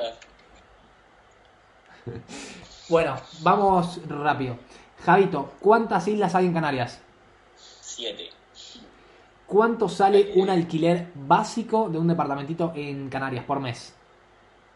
Bueno, 2.89 3.17
vamos 3.41 3.99
rápido. 4.07 4.57
Javito, 5.03 5.51
¿cuántas 5.59 6.07
islas 6.07 6.33
hay 6.35 6.45
en 6.45 6.53
Canarias? 6.53 7.01
Siete. 7.81 8.29
¿Cuánto 9.45 9.89
sale 9.89 10.31
un 10.35 10.49
alquiler 10.49 11.07
básico 11.13 11.89
de 11.89 11.97
un 11.97 12.07
departamentito 12.07 12.71
en 12.75 13.09
Canarias 13.09 13.43
por 13.45 13.59
mes? 13.59 13.93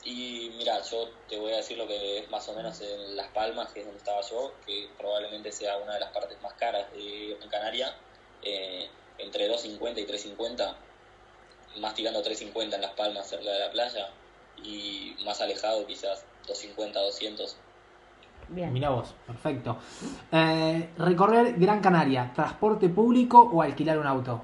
Y 0.04 0.52
mira, 0.58 0.82
yo 0.82 1.08
te 1.30 1.40
voy 1.40 1.54
a 1.54 1.58
decir 1.58 1.78
lo 1.78 1.88
que 1.88 2.20
es 2.20 2.30
más 2.30 2.48
o 2.50 2.54
menos 2.56 2.82
en 2.82 3.16
Las 3.16 3.28
Palmas, 3.28 3.72
que 3.72 3.80
es 3.82 3.86
donde 3.86 4.00
estaba 4.00 4.20
yo, 4.30 4.54
que 4.66 4.90
probablemente 4.98 5.52
sea 5.52 5.78
una 5.78 5.94
de 5.94 6.00
las 6.02 6.10
partes 6.12 6.42
más 6.42 6.54
caras 6.56 6.92
de 6.92 7.36
Gran 7.38 7.50
Canaria. 7.50 7.96
eh, 8.44 8.90
entre 9.20 9.48
250 9.48 10.02
y 10.02 10.06
350, 10.06 10.76
más 11.78 11.94
tirando 11.94 12.22
350 12.22 12.76
en 12.76 12.82
Las 12.82 12.92
Palmas 12.94 13.28
cerca 13.30 13.50
de 13.50 13.60
la 13.60 13.72
playa 13.72 14.10
y 14.64 15.16
más 15.26 15.40
alejado 15.42 15.86
quizás 15.88 16.24
250, 16.48 17.00
200. 17.00 17.56
Bien. 18.50 18.74
Mirá 18.74 18.90
vos, 18.90 19.14
perfecto. 19.26 19.78
Eh, 20.32 20.90
recorrer 20.98 21.54
Gran 21.58 21.82
Canaria, 21.82 22.32
transporte 22.36 22.90
público 22.90 23.40
o 23.40 23.62
alquilar 23.62 23.98
un 23.98 24.08
auto. 24.08 24.42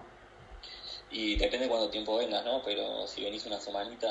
Y 1.12 1.36
depende 1.36 1.68
cuánto 1.68 1.90
tiempo 1.90 2.18
vengas, 2.18 2.44
¿no? 2.46 2.62
Pero 2.64 3.08
si 3.08 3.24
venís 3.24 3.46
una 3.46 3.60
semanita, 3.60 4.08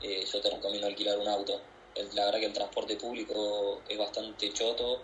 eh, 0.00 0.24
yo 0.24 0.40
te 0.40 0.50
recomiendo 0.50 0.86
alquilar 0.86 1.18
un 1.18 1.28
auto. 1.28 1.60
El- 1.94 2.14
La 2.14 2.26
verdad 2.26 2.40
que 2.40 2.46
el 2.46 2.52
transporte 2.52 2.96
público 2.96 3.82
es 3.88 3.98
bastante 3.98 4.52
choto 4.52 5.02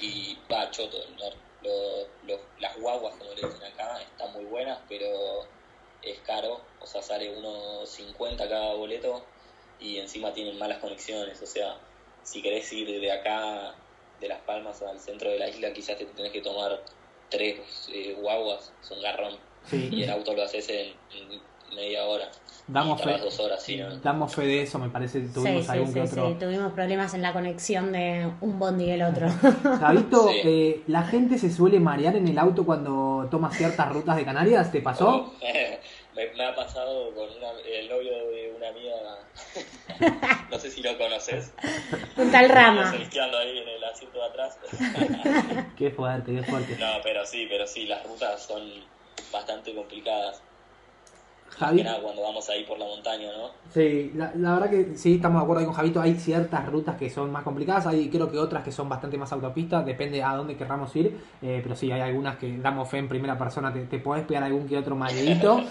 y 0.00 0.36
va 0.50 0.70
choto. 0.70 0.98
Lo- 1.62 2.06
lo- 2.22 2.40
las 2.60 2.76
guaguas, 2.78 3.14
como 3.16 3.30
le 3.34 3.42
dicen 3.48 3.64
acá, 3.64 4.00
están 4.00 4.32
muy 4.32 4.44
buenas, 4.44 4.78
pero 4.88 5.08
es 6.02 6.18
caro. 6.20 6.60
O 6.80 6.86
sea, 6.86 7.02
sale 7.02 7.36
unos 7.36 7.88
50 7.88 8.48
cada 8.48 8.74
boleto 8.74 9.24
y 9.80 9.98
encima 9.98 10.32
tienen 10.32 10.58
malas 10.58 10.78
conexiones. 10.78 11.40
O 11.42 11.46
sea, 11.46 11.78
si 12.22 12.42
querés 12.42 12.72
ir 12.72 13.00
de 13.00 13.12
acá, 13.12 13.74
de 14.20 14.28
Las 14.28 14.40
Palmas 14.40 14.82
al 14.82 14.98
centro 15.00 15.30
de 15.30 15.38
la 15.38 15.48
isla, 15.48 15.72
quizás 15.72 15.98
te 15.98 16.06
tenés 16.06 16.32
que 16.32 16.40
tomar 16.40 16.82
tres 17.28 17.88
eh, 17.92 18.14
guaguas, 18.18 18.72
es 18.82 18.90
un 18.90 19.02
garrón. 19.02 19.38
Y 19.72 20.04
el 20.04 20.10
auto 20.10 20.32
lo 20.32 20.44
haces 20.44 20.68
en, 20.68 20.94
en 21.12 21.42
media 21.76 22.04
hora. 22.04 22.28
Damos 22.68 23.00
fe. 23.00 23.16
dos 23.18 23.38
horas, 23.38 23.62
sí, 23.62 23.76
¿no? 23.76 23.96
damos 23.98 24.34
fe 24.34 24.42
de 24.42 24.62
eso, 24.62 24.80
me 24.80 24.88
parece. 24.88 25.20
Tuvimos 25.20 25.64
sí, 25.66 25.70
algún 25.70 25.86
sí, 25.88 25.94
que 25.94 26.00
otro. 26.00 26.28
sí, 26.28 26.34
tuvimos 26.40 26.72
problemas 26.72 27.14
en 27.14 27.22
la 27.22 27.32
conexión 27.32 27.92
de 27.92 28.28
un 28.40 28.58
bondi 28.58 28.86
y 28.86 28.90
el 28.90 29.02
otro. 29.02 29.28
Javito, 29.80 30.28
Sí. 30.28 30.40
eh, 30.42 30.82
¿la 30.88 31.04
gente 31.04 31.38
se 31.38 31.52
suele 31.52 31.78
marear 31.78 32.16
en 32.16 32.26
el 32.26 32.36
auto 32.38 32.66
cuando 32.66 33.28
toma 33.30 33.52
ciertas 33.52 33.88
rutas 33.92 34.16
de 34.16 34.24
Canarias? 34.24 34.72
¿Te 34.72 34.80
pasó? 34.80 35.32
me, 36.16 36.26
me 36.36 36.44
ha 36.44 36.54
pasado 36.56 37.14
con 37.14 37.28
una- 37.30 37.60
el 37.64 37.88
novio 37.88 38.10
de 38.30 38.52
una 38.56 38.68
amiga, 38.70 38.94
no 40.50 40.58
sé 40.58 40.70
si 40.70 40.82
lo 40.82 40.96
conoces, 40.98 41.52
Un 42.16 42.32
tal 42.32 42.48
rama. 42.48 42.90
ahí 42.90 43.58
en 43.58 43.68
el 43.68 43.84
asiento 43.84 44.18
de 44.18 44.24
atrás. 44.26 44.58
Qué 45.76 45.90
fuerte, 45.90 46.34
qué 46.34 46.42
fuerte. 46.42 46.76
no, 46.80 46.86
pero 47.04 47.24
sí, 47.26 47.46
pero 47.48 47.64
sí, 47.66 47.86
las 47.86 48.02
rutas 48.04 48.42
son 48.44 48.62
bastante 49.32 49.72
complicadas. 49.74 50.42
Javi, 51.50 51.82
cuando 52.02 52.22
vamos 52.22 52.48
ahí 52.50 52.64
por 52.64 52.78
la 52.78 52.84
montaña, 52.84 53.28
¿no? 53.36 53.50
sí, 53.72 54.12
la, 54.14 54.32
la 54.34 54.54
verdad 54.54 54.70
que 54.70 54.96
sí, 54.96 55.14
estamos 55.14 55.40
de 55.40 55.44
acuerdo 55.44 55.60
ahí 55.60 55.66
con 55.66 55.74
Javito. 55.74 56.00
Hay 56.00 56.14
ciertas 56.14 56.66
rutas 56.66 56.96
que 56.96 57.08
son 57.08 57.30
más 57.32 57.44
complicadas, 57.44 57.86
hay 57.86 58.10
creo 58.10 58.30
que 58.30 58.38
otras 58.38 58.62
que 58.62 58.72
son 58.72 58.88
bastante 58.88 59.16
más 59.16 59.32
autopistas, 59.32 59.86
depende 59.86 60.22
a 60.22 60.34
dónde 60.34 60.56
querramos 60.56 60.94
ir. 60.96 61.16
eh, 61.42 61.60
pero 61.62 61.74
sí, 61.74 61.90
hay 61.90 62.00
algunas 62.00 62.36
que 62.36 62.58
damos 62.58 62.88
fe 62.88 62.98
en 62.98 63.08
primera 63.08 63.38
persona, 63.38 63.72
te, 63.72 63.86
te 63.86 63.98
podés 63.98 64.24
pegar 64.26 64.42
algún 64.42 64.68
que 64.68 64.76
otro 64.76 64.96
mareadito. 64.96 65.62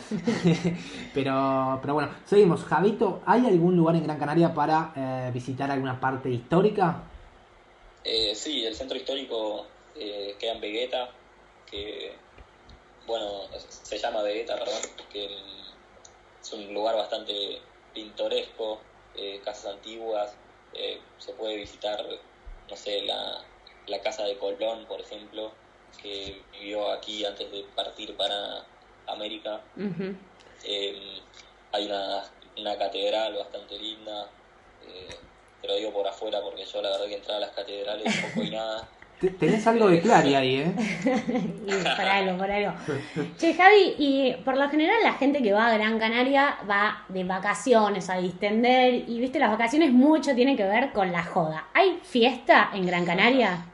pero, 1.13 1.79
pero 1.81 1.93
bueno, 1.93 2.09
seguimos. 2.25 2.63
Javito, 2.63 3.21
¿hay 3.25 3.45
algún 3.45 3.75
lugar 3.75 3.95
en 3.95 4.03
Gran 4.03 4.17
Canaria 4.17 4.53
para 4.53 4.91
eh, 4.95 5.31
visitar 5.33 5.69
alguna 5.69 5.99
parte 5.99 6.29
histórica? 6.29 7.03
Eh, 8.03 8.35
sí, 8.35 8.63
el 8.63 8.75
centro 8.75 8.97
histórico 8.97 9.65
eh, 9.95 10.35
queda 10.39 10.53
en 10.53 10.61
Vegeta, 10.61 11.09
que, 11.69 12.13
bueno, 13.07 13.41
se 13.67 13.97
llama 13.97 14.21
Vegeta, 14.21 14.55
perdón, 14.59 14.81
que 15.11 15.27
mm, 15.27 15.64
es 16.45 16.53
un 16.53 16.73
lugar 16.73 16.95
bastante 16.95 17.60
pintoresco, 17.93 18.79
eh, 19.15 19.41
casas 19.43 19.73
antiguas, 19.73 20.36
eh, 20.73 21.01
se 21.17 21.34
puede 21.34 21.55
visitar, 21.55 22.05
no 22.69 22.75
sé, 22.75 23.01
la, 23.01 23.43
la 23.88 24.01
casa 24.01 24.23
de 24.25 24.38
Colón, 24.38 24.86
por 24.86 25.01
ejemplo, 25.01 25.51
que 26.01 26.43
vivió 26.51 26.91
aquí 26.91 27.25
antes 27.25 27.51
de 27.51 27.63
partir 27.75 28.15
para 28.15 28.63
América. 29.08 29.62
Eh, 30.65 31.19
hay 31.71 31.86
una, 31.86 32.23
una 32.58 32.77
catedral 32.77 33.36
bastante 33.36 33.79
linda. 33.79 34.29
eh, 34.88 35.10
te 35.62 35.67
lo 35.67 35.75
digo 35.77 35.93
por 35.93 36.08
afuera 36.08 36.41
porque 36.43 36.63
yo 36.63 36.79
la 36.81 36.91
verdad 36.91 37.08
que 37.08 37.15
entrar 37.15 37.38
a 37.38 37.39
las 37.39 37.51
catedrales 37.51 38.13
poco 38.21 38.43
y 38.45 38.51
nada. 38.51 38.88
Te- 39.25 39.31
Tenés 39.31 39.65
algo 39.67 39.88
de 39.88 40.01
Clary 40.01 40.35
ahí, 40.35 40.55
¿eh? 40.57 40.75
Y 41.65 41.71
por 41.71 42.05
algo, 42.05 42.38
por 42.38 42.51
algo. 42.51 42.73
Che, 43.39 43.53
Javi, 43.53 43.95
y 43.97 44.33
por 44.43 44.55
lo 44.55 44.69
general 44.69 44.97
la 45.03 45.13
gente 45.13 45.41
que 45.41 45.51
va 45.51 45.67
a 45.67 45.77
Gran 45.77 45.97
Canaria 45.97 46.57
va 46.69 47.05
de 47.09 47.23
vacaciones, 47.23 48.09
a 48.09 48.17
distender, 48.17 48.93
y 49.07 49.19
viste, 49.19 49.39
las 49.39 49.49
vacaciones 49.49 49.91
mucho 49.91 50.35
tienen 50.35 50.55
que 50.55 50.63
ver 50.63 50.91
con 50.91 51.11
la 51.11 51.23
joda. 51.23 51.69
¿Hay 51.73 51.99
fiesta 52.03 52.69
en 52.73 52.85
Gran 52.85 53.05
Canaria? 53.05 53.65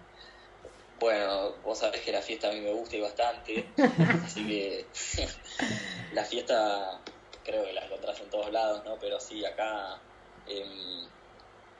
Bueno, 0.99 1.51
vos 1.63 1.79
sabés 1.79 2.01
que 2.01 2.11
la 2.11 2.21
fiesta 2.21 2.49
a 2.49 2.53
mí 2.53 2.61
me 2.61 2.71
gusta 2.71 2.95
y 2.95 3.01
bastante, 3.01 3.65
así 4.23 4.45
que 4.47 4.85
la 6.13 6.23
fiesta 6.23 7.01
creo 7.43 7.65
que 7.65 7.73
la 7.73 7.85
encontrás 7.85 8.19
en 8.21 8.29
todos 8.29 8.51
lados, 8.51 8.83
¿no? 8.85 8.97
Pero 8.99 9.19
sí, 9.19 9.43
acá 9.43 9.97
em, 10.47 11.07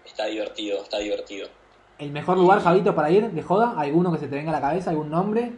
está 0.04 0.26
divertido, 0.26 0.82
está 0.84 0.98
divertido. 0.98 1.48
¿El 2.02 2.10
mejor 2.10 2.36
lugar, 2.36 2.62
Javito, 2.62 2.96
para 2.96 3.12
ir 3.12 3.30
de 3.30 3.44
joda? 3.44 3.76
¿Alguno 3.78 4.12
que 4.12 4.18
se 4.18 4.28
te 4.28 4.36
venga 4.36 4.50
a 4.50 4.56
la 4.56 4.62
cabeza? 4.62 4.90
¿Algún 4.90 5.12
nombre? 5.12 5.52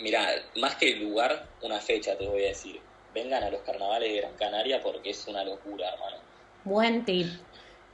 Mirá, 0.00 0.26
más 0.60 0.74
que 0.74 0.96
lugar, 0.96 1.46
una 1.62 1.78
fecha 1.78 2.18
te 2.18 2.26
voy 2.26 2.42
a 2.42 2.48
decir. 2.48 2.80
Vengan 3.14 3.44
a 3.44 3.50
los 3.50 3.60
carnavales 3.60 4.10
de 4.10 4.20
Gran 4.20 4.34
Canaria 4.34 4.82
porque 4.82 5.10
es 5.10 5.28
una 5.28 5.44
locura, 5.44 5.86
hermano. 5.92 6.16
Buen 6.64 7.04
tip. 7.04 7.28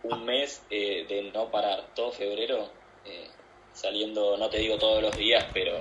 un 0.02 0.24
mes 0.24 0.62
eh, 0.70 1.04
de 1.10 1.30
no 1.30 1.50
parar, 1.50 1.88
todo 1.94 2.10
febrero, 2.10 2.70
eh, 3.04 3.28
saliendo, 3.74 4.38
no 4.38 4.48
te 4.48 4.60
digo 4.60 4.78
todos 4.78 5.02
los 5.02 5.14
días, 5.14 5.44
pero 5.52 5.72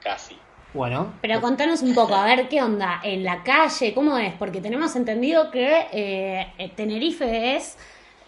casi. 0.00 0.36
Bueno. 0.74 1.14
Pero 1.22 1.40
contanos 1.40 1.82
un 1.82 1.94
poco, 1.94 2.16
a 2.16 2.24
ver 2.24 2.48
qué 2.48 2.60
onda, 2.60 3.00
en 3.04 3.22
la 3.22 3.44
calle, 3.44 3.94
¿cómo 3.94 4.18
es? 4.18 4.34
Porque 4.34 4.60
tenemos 4.60 4.96
entendido 4.96 5.52
que 5.52 5.86
eh, 5.92 6.72
Tenerife 6.74 7.54
es 7.54 7.78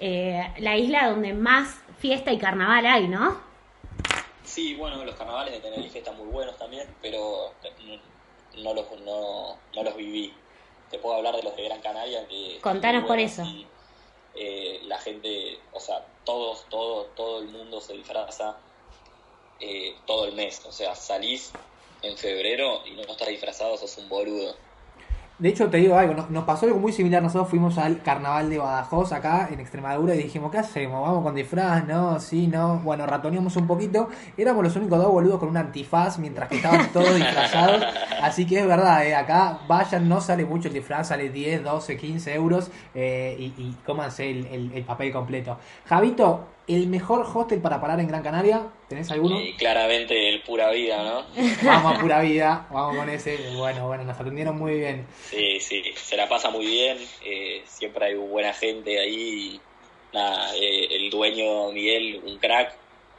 eh, 0.02 0.42
la 0.60 0.78
isla 0.78 1.10
donde 1.10 1.34
más 1.34 1.82
fiesta 2.00 2.32
y 2.32 2.38
carnaval 2.38 2.86
hay, 2.86 3.06
¿no? 3.08 3.40
Sí, 4.44 4.74
bueno, 4.74 5.04
los 5.04 5.14
carnavales 5.14 5.54
de 5.54 5.60
Tenerife 5.60 5.98
están 5.98 6.16
muy 6.16 6.26
buenos 6.26 6.56
también, 6.56 6.88
pero 7.00 7.52
no 8.56 8.74
los, 8.74 8.90
no, 9.02 9.56
no 9.74 9.82
los 9.82 9.96
viví. 9.96 10.34
Te 10.90 10.98
puedo 10.98 11.16
hablar 11.16 11.36
de 11.36 11.42
los 11.42 11.54
de 11.54 11.64
Gran 11.64 11.80
Canaria. 11.80 12.26
Que 12.26 12.58
Contanos 12.60 13.04
por 13.04 13.18
eso. 13.18 13.42
y, 13.44 13.66
eh, 14.34 14.80
la 14.84 14.98
gente, 14.98 15.60
o 15.72 15.78
sea, 15.78 16.04
todos, 16.24 16.64
todo, 16.68 17.04
todo 17.16 17.40
el 17.40 17.48
mundo 17.48 17.80
se 17.80 17.92
disfraza 17.92 18.56
eh, 19.60 19.94
todo 20.06 20.24
el 20.24 20.34
mes. 20.34 20.64
O 20.66 20.72
sea, 20.72 20.96
salís 20.96 21.52
en 22.02 22.16
febrero 22.16 22.82
y 22.86 22.92
no 22.92 23.02
estás 23.02 23.28
disfrazado, 23.28 23.76
sos 23.76 23.98
un 23.98 24.08
boludo. 24.08 24.56
De 25.40 25.48
hecho, 25.48 25.70
te 25.70 25.78
digo 25.78 25.96
algo, 25.96 26.12
nos, 26.12 26.28
nos 26.30 26.44
pasó 26.44 26.66
algo 26.66 26.78
muy 26.78 26.92
similar. 26.92 27.22
Nosotros 27.22 27.48
fuimos 27.48 27.78
al 27.78 28.02
carnaval 28.02 28.50
de 28.50 28.58
Badajoz 28.58 29.10
acá 29.12 29.48
en 29.50 29.58
Extremadura 29.58 30.14
y 30.14 30.18
dijimos, 30.24 30.50
¿qué 30.52 30.58
hacemos? 30.58 31.00
¿Vamos 31.00 31.22
con 31.24 31.34
disfraz? 31.34 31.86
No, 31.86 32.20
sí, 32.20 32.46
no. 32.46 32.76
Bueno, 32.80 33.06
ratoneamos 33.06 33.56
un 33.56 33.66
poquito. 33.66 34.10
Éramos 34.36 34.62
los 34.62 34.76
únicos 34.76 34.98
dos 34.98 35.10
boludos 35.10 35.38
con 35.40 35.48
un 35.48 35.56
antifaz 35.56 36.18
mientras 36.18 36.46
que 36.48 36.56
estaban 36.56 36.92
todos 36.92 37.14
disfrazados. 37.14 37.82
Así 38.22 38.46
que 38.46 38.60
es 38.60 38.66
verdad, 38.66 39.06
eh, 39.06 39.14
acá 39.14 39.60
vayan, 39.66 40.06
no 40.10 40.20
sale 40.20 40.44
mucho 40.44 40.68
el 40.68 40.74
disfraz, 40.74 41.08
sale 41.08 41.30
10, 41.30 41.64
12, 41.64 41.96
15 41.96 42.34
euros 42.34 42.70
eh, 42.94 43.34
y, 43.38 43.44
y 43.56 43.76
cómanse 43.86 44.30
el, 44.30 44.44
el- 44.46 44.72
el 44.74 44.84
papel 44.84 45.10
completo. 45.10 45.56
Javito, 45.86 46.44
¿el 46.74 46.86
mejor 46.88 47.26
hostel 47.34 47.60
para 47.60 47.80
parar 47.80 48.00
en 48.00 48.08
Gran 48.08 48.22
Canaria? 48.22 48.68
¿Tenés 48.88 49.10
alguno? 49.10 49.40
Y 49.40 49.54
claramente 49.54 50.28
el 50.28 50.42
pura 50.42 50.70
vida, 50.70 51.02
¿no? 51.02 51.24
Vamos 51.64 51.96
a 51.96 52.00
pura 52.00 52.20
vida, 52.22 52.66
vamos 52.70 52.96
con 52.96 53.08
ese. 53.08 53.36
Bueno, 53.56 53.86
bueno, 53.86 54.04
nos 54.04 54.18
atendieron 54.18 54.56
muy 54.58 54.74
bien. 54.78 55.06
Sí, 55.30 55.60
sí, 55.60 55.82
se 55.96 56.16
la 56.16 56.28
pasa 56.28 56.50
muy 56.50 56.66
bien, 56.66 56.98
eh, 57.24 57.62
siempre 57.66 58.06
hay 58.06 58.14
buena 58.14 58.52
gente 58.52 58.98
ahí, 58.98 59.60
nada, 60.12 60.54
eh, 60.56 60.88
el 60.90 61.10
dueño 61.10 61.70
Miguel, 61.72 62.20
un 62.24 62.38
crack, 62.38 62.72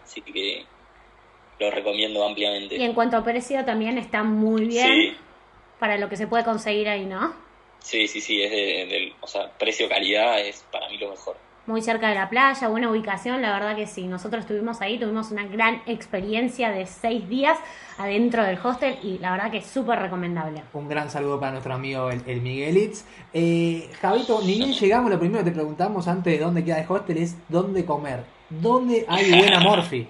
así 0.03 0.21
que 0.21 0.65
lo 1.59 1.71
recomiendo 1.71 2.23
ampliamente. 2.25 2.75
Y 2.75 2.83
en 2.83 2.93
cuanto 2.93 3.17
a 3.17 3.23
precio 3.23 3.63
también 3.63 3.97
está 3.97 4.23
muy 4.23 4.65
bien 4.65 4.91
Sí, 4.91 5.17
para 5.79 5.97
lo 5.97 6.09
que 6.09 6.17
se 6.17 6.27
puede 6.27 6.43
conseguir 6.43 6.89
ahí, 6.89 7.05
¿no? 7.05 7.33
sí, 7.79 8.07
sí, 8.07 8.21
sí, 8.21 8.41
es 8.43 8.51
de, 8.51 8.57
del- 8.87 9.13
o 9.21 9.27
sea, 9.27 9.49
precio-calidad 9.57 10.39
es 10.41 10.63
para 10.71 10.89
mí 10.89 10.97
lo 10.97 11.09
mejor. 11.11 11.37
Muy 11.67 11.84
cerca 11.84 12.10
de 12.10 12.15
la 12.15 12.28
playa, 12.28 12.67
buena 12.69 12.89
ubicación, 12.89 13.41
la 13.43 13.54
verdad 13.54 13.76
que 13.76 13.86
sí. 13.86 14.08
Nosotros 14.08 14.41
estuvimos 14.41 14.82
ahí, 14.82 14.97
tuvimos 14.97 15.30
una 15.30 15.45
gran 15.45 15.84
experiencia 15.86 16.71
de 16.71 16.88
seis 16.88 17.30
días 17.30 17.60
adentro 18.00 18.43
del 18.43 18.58
hostel 18.58 18.97
y 19.04 19.19
la 19.19 19.32
verdad 19.32 19.52
que 19.52 19.58
es 19.58 19.67
súper 19.67 20.00
recomendable. 20.00 20.63
Un 20.74 20.89
gran 20.89 21.12
saludo 21.12 21.39
para 21.39 21.52
nuestro 21.52 21.76
amigo 21.76 22.10
el, 22.10 22.24
el 22.26 22.41
Miguelitz. 22.41 23.06
Eh, 23.32 23.88
Javito, 24.02 24.41
ni 24.41 24.58
bien 24.58 24.74
llegamos, 24.74 25.12
lo 25.12 25.19
primero 25.19 25.43
que 25.43 25.52
te 25.52 25.56
preguntamos 25.56 26.08
antes 26.08 26.34
de 26.34 26.43
dónde 26.43 26.65
queda 26.65 26.80
el 26.80 26.86
hostel 26.89 27.17
es 27.17 27.36
dónde 27.47 27.86
comer. 27.86 28.24
¿Dónde 28.50 29.06
hay 29.08 29.32
buena 29.32 29.60
morfi? 29.62 30.08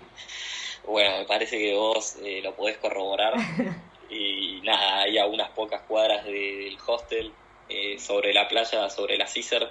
Bueno, 0.88 1.20
me 1.20 1.26
parece 1.26 1.58
que 1.58 1.76
vos 1.76 2.16
eh, 2.24 2.40
lo 2.42 2.56
podés 2.56 2.78
corroborar. 2.78 3.34
y 4.10 4.62
nada, 4.64 5.02
hay 5.02 5.18
a 5.18 5.26
unas 5.26 5.50
pocas 5.50 5.82
cuadras 5.82 6.24
del 6.24 6.78
hostel, 6.88 7.34
eh, 7.68 7.98
sobre 8.00 8.34
la 8.34 8.48
playa, 8.48 8.90
sobre 8.90 9.18
la 9.18 9.28
Cícer, 9.28 9.70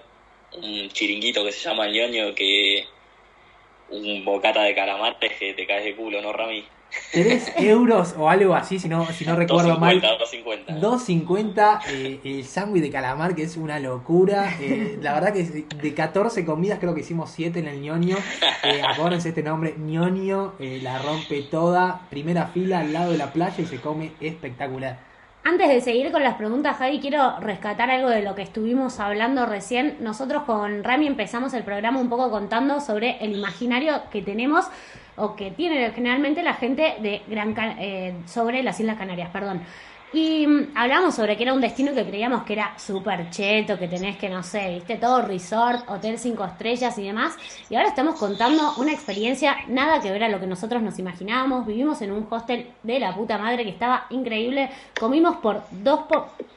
un 0.57 0.89
chiringuito 0.89 1.45
que 1.45 1.53
se 1.53 1.69
llama 1.69 1.87
El 1.87 1.93
ñoño, 1.93 2.35
que 2.35 2.87
un 3.91 4.25
bocata 4.25 4.63
de 4.63 4.75
calamares 4.75 5.33
que 5.39 5.55
te 5.55 5.67
caes 5.67 5.85
de 5.85 5.97
culo, 5.97 6.21
¿no, 6.23 6.33
Rami? 6.33 6.65
3 7.13 7.53
euros 7.59 8.15
o 8.19 8.29
algo 8.29 8.55
así, 8.55 8.79
si 8.79 8.89
no, 8.89 9.07
si 9.13 9.25
no 9.25 9.37
recuerdo 9.37 9.77
2.50, 9.77 9.79
mal. 9.79 10.03
2.50. 10.03 10.81
2.50 10.81 11.81
eh, 11.89 12.21
el 12.25 12.45
sándwich 12.45 12.83
de 12.83 12.91
calamar, 12.91 13.35
que 13.35 13.43
es 13.43 13.57
una 13.57 13.79
locura. 13.79 14.57
Eh, 14.61 14.99
la 15.01 15.15
verdad 15.15 15.33
que 15.33 15.45
de 15.45 15.95
14 15.95 16.45
comidas 16.45 16.79
creo 16.79 16.95
que 16.95 17.01
hicimos 17.01 17.31
7 17.31 17.59
en 17.61 17.69
el 17.69 17.81
ñoño. 17.81 18.17
Eh, 18.65 18.83
acuérdense 18.87 19.31
este 19.31 19.43
nombre, 19.43 19.75
ñoño, 19.79 20.55
eh, 20.59 20.81
la 20.83 20.99
rompe 20.99 21.43
toda. 21.43 22.09
Primera 22.11 22.49
fila 22.49 22.81
al 22.81 22.93
lado 22.93 23.13
de 23.13 23.19
la 23.19 23.33
playa 23.33 23.63
y 23.63 23.67
se 23.67 23.81
come 23.81 24.13
espectacular. 24.21 25.10
Antes 25.43 25.69
de 25.69 25.81
seguir 25.81 26.13
con 26.13 26.23
las 26.23 26.35
preguntas, 26.35 26.77
Javi, 26.77 27.01
quiero 27.01 27.41
rescatar 27.41 27.91
algo 27.91 28.11
de 28.11 28.21
lo 28.21 28.35
que 28.35 28.43
estuvimos 28.43 29.01
hablando 29.01 29.47
recién. 29.47 29.97
Nosotros 30.01 30.43
con 30.43 30.85
Rami 30.85 31.07
empezamos 31.07 31.55
el 31.55 31.63
programa 31.63 31.99
un 31.99 32.11
poco 32.11 32.31
contando 32.31 32.79
sobre 32.81 33.17
el 33.25 33.39
imaginario 33.39 34.03
que 34.13 34.21
tenemos 34.21 34.67
o 35.17 35.37
que 35.37 35.51
tiene 35.51 35.93
generalmente 35.93 36.43
la 36.43 36.55
gente 36.55 36.97
de 37.01 37.23
Gran 37.27 37.55
eh, 37.79 38.15
sobre 38.27 38.63
las 38.63 38.81
Islas 38.81 38.99
Canarias, 38.99 39.31
perdón. 39.31 39.63
Y 40.13 40.45
mm, 40.45 40.73
hablamos 40.75 41.15
sobre 41.15 41.37
que 41.37 41.45
era 41.45 41.55
un 41.55 41.61
destino 41.61 41.95
que 41.95 42.05
creíamos 42.05 42.43
que 42.43 42.55
era 42.55 42.77
súper 42.79 43.31
cheto, 43.31 43.79
que 43.79 43.87
tenés 43.87 44.17
que, 44.17 44.29
no 44.29 44.43
sé, 44.43 44.75
viste, 44.75 44.97
todo 44.97 45.23
resort, 45.23 45.89
hotel 45.89 46.19
cinco 46.19 46.45
estrellas 46.45 46.99
y 46.99 47.05
demás. 47.05 47.37
Y 47.69 47.77
ahora 47.77 47.89
estamos 47.89 48.19
contando 48.19 48.75
una 48.79 48.93
experiencia 48.93 49.57
nada 49.69 50.01
que 50.01 50.11
ver 50.11 50.25
a 50.25 50.29
lo 50.29 50.41
que 50.41 50.49
nosotros 50.49 50.83
nos 50.83 50.99
imaginábamos. 50.99 51.65
Vivimos 51.65 52.03
en 52.03 52.11
un 52.11 52.27
hostel 52.29 52.71
de 52.83 52.99
la 52.99 53.15
puta 53.15 53.39
madre 53.39 53.63
que 53.63 53.71
estaba 53.71 54.07
increíble. 54.11 54.71
Comimos 54.99 55.37
por 55.37 55.63
2 55.71 56.01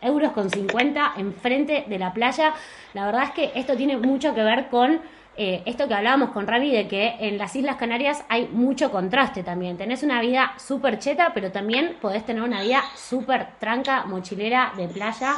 euros 0.02 0.32
con 0.32 0.50
50 0.50 1.14
enfrente 1.18 1.86
de 1.88 2.00
la 2.00 2.12
playa. 2.12 2.54
La 2.94 3.06
verdad 3.06 3.26
es 3.26 3.32
que 3.32 3.52
esto 3.54 3.76
tiene 3.76 3.98
mucho 3.98 4.34
que 4.34 4.42
ver 4.42 4.70
con 4.70 5.00
eh, 5.38 5.64
esto 5.66 5.88
que 5.88 5.94
hablábamos 5.94 6.32
con 6.32 6.48
Rami 6.48 6.72
de 6.72 6.88
que 6.88 7.16
en 7.20 7.38
las 7.38 7.56
Islas 7.56 7.78
Canarias 7.78 8.24
hay 8.30 8.48
mucho 8.48 8.92
contraste 8.92 9.44
también. 9.44 9.78
Tenés 9.78 10.04
una 10.04 10.22
vida 10.22 10.54
súper 10.58 11.00
cheta, 11.00 11.32
pero 11.34 11.52
también 11.52 11.98
podés 12.02 12.26
tener 12.26 12.44
una 12.44 12.62
vida 12.62 12.84
súper 12.96 13.58
tranca, 13.60 14.06
mochilera, 14.06 14.74
de 14.78 14.88
playa. 14.88 15.36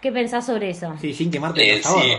¿Qué 0.00 0.12
pensás 0.12 0.46
sobre 0.46 0.70
eso? 0.70 0.94
Sí, 1.00 1.12
sin 1.12 1.30
quemarte 1.30 1.62
Eh, 1.62 1.76
los 1.76 1.86
sí, 1.86 2.12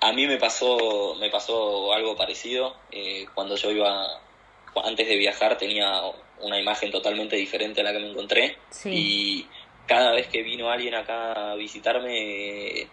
a 0.00 0.12
mí 0.12 0.26
me 0.26 0.38
pasó, 0.38 1.14
me 1.20 1.30
pasó 1.30 1.92
algo 1.92 2.16
parecido. 2.16 2.74
eh, 2.90 3.26
cuando 3.34 3.56
yo 3.56 3.70
iba, 3.70 4.06
antes 4.84 5.08
de 5.08 5.16
viajar, 5.16 5.58
tenía 5.58 6.00
una 6.40 6.58
imagen 6.60 6.90
totalmente 6.90 7.36
diferente 7.36 7.80
a 7.80 7.84
la 7.84 7.92
que 7.92 7.98
me 7.98 8.10
encontré. 8.10 8.56
Sí. 8.70 8.90
Y 8.92 9.50
cada 9.86 10.12
vez 10.12 10.28
que 10.28 10.42
vino 10.42 10.70
alguien 10.70 10.94
acá 10.94 11.52
a 11.52 11.54
visitarme, 11.56 12.88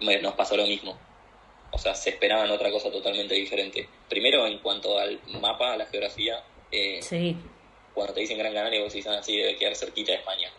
me- 0.00 0.20
nos 0.22 0.34
pasó 0.34 0.56
lo 0.56 0.66
mismo. 0.66 1.05
O 1.72 1.78
sea, 1.78 1.94
se 1.94 2.10
esperaban 2.10 2.50
otra 2.50 2.70
cosa 2.70 2.90
totalmente 2.90 3.34
diferente. 3.34 3.88
Primero, 4.08 4.46
en 4.46 4.58
cuanto 4.58 4.98
al 4.98 5.20
mapa, 5.40 5.72
a 5.72 5.76
la 5.76 5.86
geografía, 5.86 6.42
eh, 6.70 7.00
Sí, 7.02 7.36
cuando 7.94 8.14
te 8.14 8.20
dicen 8.20 8.38
Gran 8.38 8.52
Canaria, 8.54 8.82
vos 8.82 8.92
dicen 8.92 9.12
así, 9.12 9.36
debe 9.36 9.56
quedar 9.56 9.74
cerquita 9.76 10.12
de 10.12 10.18
España, 10.18 10.50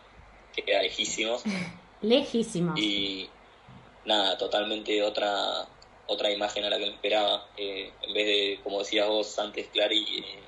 que 0.54 0.62
queda 0.62 0.82
lejísimos. 0.82 1.42
lejísimos. 2.02 2.78
Y 2.78 3.28
nada, 4.04 4.36
totalmente 4.38 5.02
otra 5.02 5.66
otra 6.10 6.30
imagen 6.30 6.64
a 6.64 6.70
la 6.70 6.78
que 6.78 6.86
me 6.86 6.92
esperaba. 6.92 7.48
Eh, 7.56 7.90
en 8.02 8.14
vez 8.14 8.26
de, 8.26 8.60
como 8.64 8.78
decías 8.78 9.06
vos 9.08 9.38
antes, 9.38 9.66
Clary, 9.68 10.04
eh, 10.20 10.38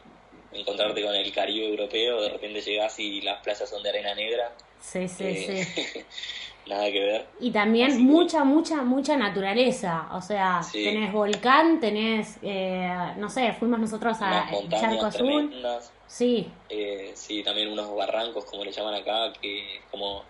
encontrarte 0.59 1.03
con 1.03 1.15
el 1.15 1.31
Caribe 1.33 1.67
europeo, 1.69 2.23
de 2.23 2.31
repente 2.31 2.63
llegás 2.63 2.99
y 2.99 3.21
las 3.21 3.43
playas 3.43 3.69
son 3.69 3.83
de 3.83 3.91
arena 3.91 4.15
negra. 4.15 4.55
Sí, 4.81 5.07
sí, 5.07 5.25
Eh, 5.27 5.65
sí. 5.67 6.01
nada 6.71 6.91
que 6.91 7.01
ver. 7.01 7.27
Y 7.41 7.51
también 7.51 7.89
Así 7.91 7.99
que- 7.99 8.03
mucha, 8.05 8.45
mucha, 8.45 8.83
mucha 8.83 9.17
naturaleza. 9.17 10.09
O 10.13 10.23
sea, 10.23 10.63
Sí. 10.63 10.83
tenés 10.85 11.13
volcán, 11.13 11.81
tenés, 11.81 12.39
eh, 12.43 13.13
no 13.19 13.29
sé, 13.29 13.53
fuimos 13.53 13.79
nosotros 13.79 14.17
a 14.21 14.49
Charco 14.71 15.05
Azul. 15.07 15.53
Sí, 16.07 16.51
Eh, 16.71 17.13
sí, 17.15 17.43
también 17.45 17.69
unos 17.71 17.95
barrancos, 17.95 18.45
como 18.45 18.65
le 18.65 18.73
llaman 18.73 18.95
acá, 18.95 19.33
que 19.41 19.77
es 19.77 19.83
como, 19.91 20.25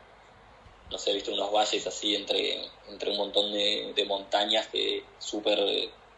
no 0.91 0.99
sé, 0.99 1.13
viste, 1.15 1.31
unos 1.31 1.53
valles 1.53 1.87
así 1.87 2.17
entre, 2.17 2.57
entre 2.89 3.11
un 3.13 3.17
montón 3.17 3.53
de, 3.53 3.93
de 3.95 4.05
montañas 4.05 4.67
que 4.69 5.05
súper 5.19 5.59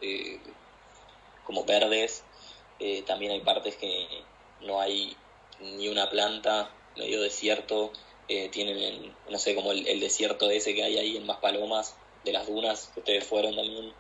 eh, 0.01 0.39
como 1.45 1.65
verdes. 1.65 2.25
Eh, 2.81 3.03
también 3.07 3.33
hay 3.33 3.41
partes 3.41 3.77
que 3.77 4.09
no 4.63 4.81
hay 4.81 5.17
ni 5.61 5.89
una 5.89 6.09
planta, 6.11 6.71
medio 6.97 7.21
desierto. 7.21 7.93
Eh, 8.35 8.49
tienen, 8.49 9.13
no 9.29 9.39
sé, 9.39 9.55
como 9.55 9.73
el, 9.73 9.87
el 9.87 10.01
desierto 10.01 10.51
ese 10.51 10.75
que 10.75 10.83
hay 10.83 10.97
ahí 10.97 11.17
en 11.19 11.27
Maspalomas, 11.27 11.97
de 12.25 12.33
las 12.33 12.47
dunas, 12.47 12.91
que 12.95 13.01
ustedes 13.01 13.25
fueron 13.25 13.55
también. 13.55 13.93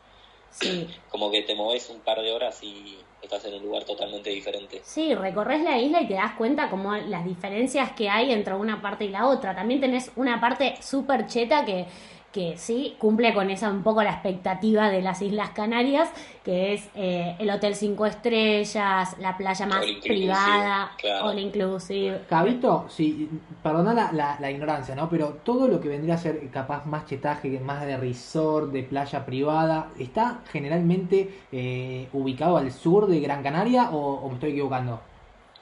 sí. 0.50 0.88
Como 1.10 1.30
que 1.30 1.42
te 1.42 1.54
moves 1.54 1.90
un 1.90 2.00
par 2.00 2.22
de 2.22 2.32
horas 2.32 2.62
y 2.62 2.96
estás 3.20 3.44
en 3.44 3.54
un 3.54 3.62
lugar 3.62 3.84
totalmente 3.84 4.30
diferente. 4.30 4.80
Sí, 4.82 5.14
recorres 5.14 5.62
la 5.62 5.78
isla 5.78 6.00
y 6.00 6.08
te 6.08 6.14
das 6.14 6.34
cuenta 6.36 6.70
como 6.70 6.96
las 6.96 7.24
diferencias 7.24 7.92
que 7.92 8.08
hay 8.08 8.32
entre 8.32 8.54
una 8.54 8.80
parte 8.80 9.04
y 9.04 9.08
la 9.08 9.26
otra. 9.26 9.54
También 9.54 9.80
tenés 9.80 10.10
una 10.16 10.40
parte 10.40 10.74
súper 10.80 11.26
cheta 11.26 11.66
que, 11.66 11.86
que 12.32 12.56
sí 12.56 12.96
cumple 12.98 13.34
con 13.34 13.50
esa 13.50 13.70
un 13.70 13.82
poco 13.82 14.02
la 14.02 14.10
expectativa 14.12 14.88
de 14.90 15.02
las 15.02 15.20
Islas 15.20 15.50
Canarias, 15.50 16.10
que 16.42 16.72
es 16.72 16.88
eh, 16.94 17.36
el 17.38 17.50
hotel 17.50 17.74
cinco 17.74 18.06
estrellas, 18.06 19.16
la 19.18 19.36
playa 19.36 19.66
más 19.66 19.84
All 19.84 20.00
privada, 20.00 20.92
claro. 20.98 21.26
all 21.26 21.38
inclusive. 21.38 22.22
Javito, 22.28 22.86
sí, 22.88 23.28
perdona 23.62 23.92
la, 23.92 24.12
la, 24.12 24.36
la 24.40 24.50
ignorancia, 24.50 24.94
¿no? 24.94 25.08
Pero 25.10 25.40
todo 25.44 25.68
lo 25.68 25.80
que 25.80 25.88
vendría 25.88 26.14
a 26.14 26.18
ser 26.18 26.50
capaz 26.50 26.86
más 26.86 27.06
chetaje, 27.06 27.60
más 27.60 27.84
de 27.84 27.96
resort, 27.98 28.72
de 28.72 28.82
playa 28.82 29.26
privada, 29.26 29.90
¿está 29.98 30.40
generalmente 30.50 31.42
eh, 31.52 32.08
ubicado 32.12 32.56
al 32.56 32.72
sur 32.72 33.06
de 33.08 33.20
Gran 33.20 33.42
Canaria 33.42 33.90
o, 33.90 34.14
o 34.14 34.28
me 34.28 34.34
estoy 34.34 34.50
equivocando? 34.52 35.00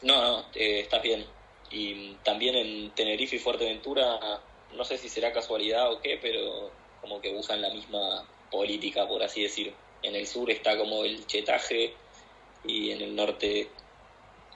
No, 0.03 0.23
no, 0.23 0.39
eh, 0.55 0.81
estás 0.81 1.03
bien. 1.03 1.25
Y 1.71 2.15
también 2.25 2.55
en 2.57 2.91
Tenerife 2.91 3.37
y 3.37 3.39
Fuerteventura, 3.39 4.19
no 4.77 4.85
sé 4.85 4.99
si 4.99 5.09
será 5.09 5.33
casualidad 5.33 5.93
o 5.93 6.01
qué, 6.01 6.19
pero 6.21 6.71
como 7.01 7.21
que 7.21 7.35
usan 7.35 7.63
la 7.63 7.71
misma 7.71 8.25
política, 8.51 9.07
por 9.07 9.23
así 9.23 9.43
decir. 9.43 9.73
En 10.03 10.15
el 10.15 10.27
sur 10.27 10.51
está 10.51 10.79
como 10.79 11.05
el 11.05 11.27
chetaje 11.27 11.95
y 12.65 12.91
en 12.91 13.03
el 13.03 13.15
norte 13.15 13.69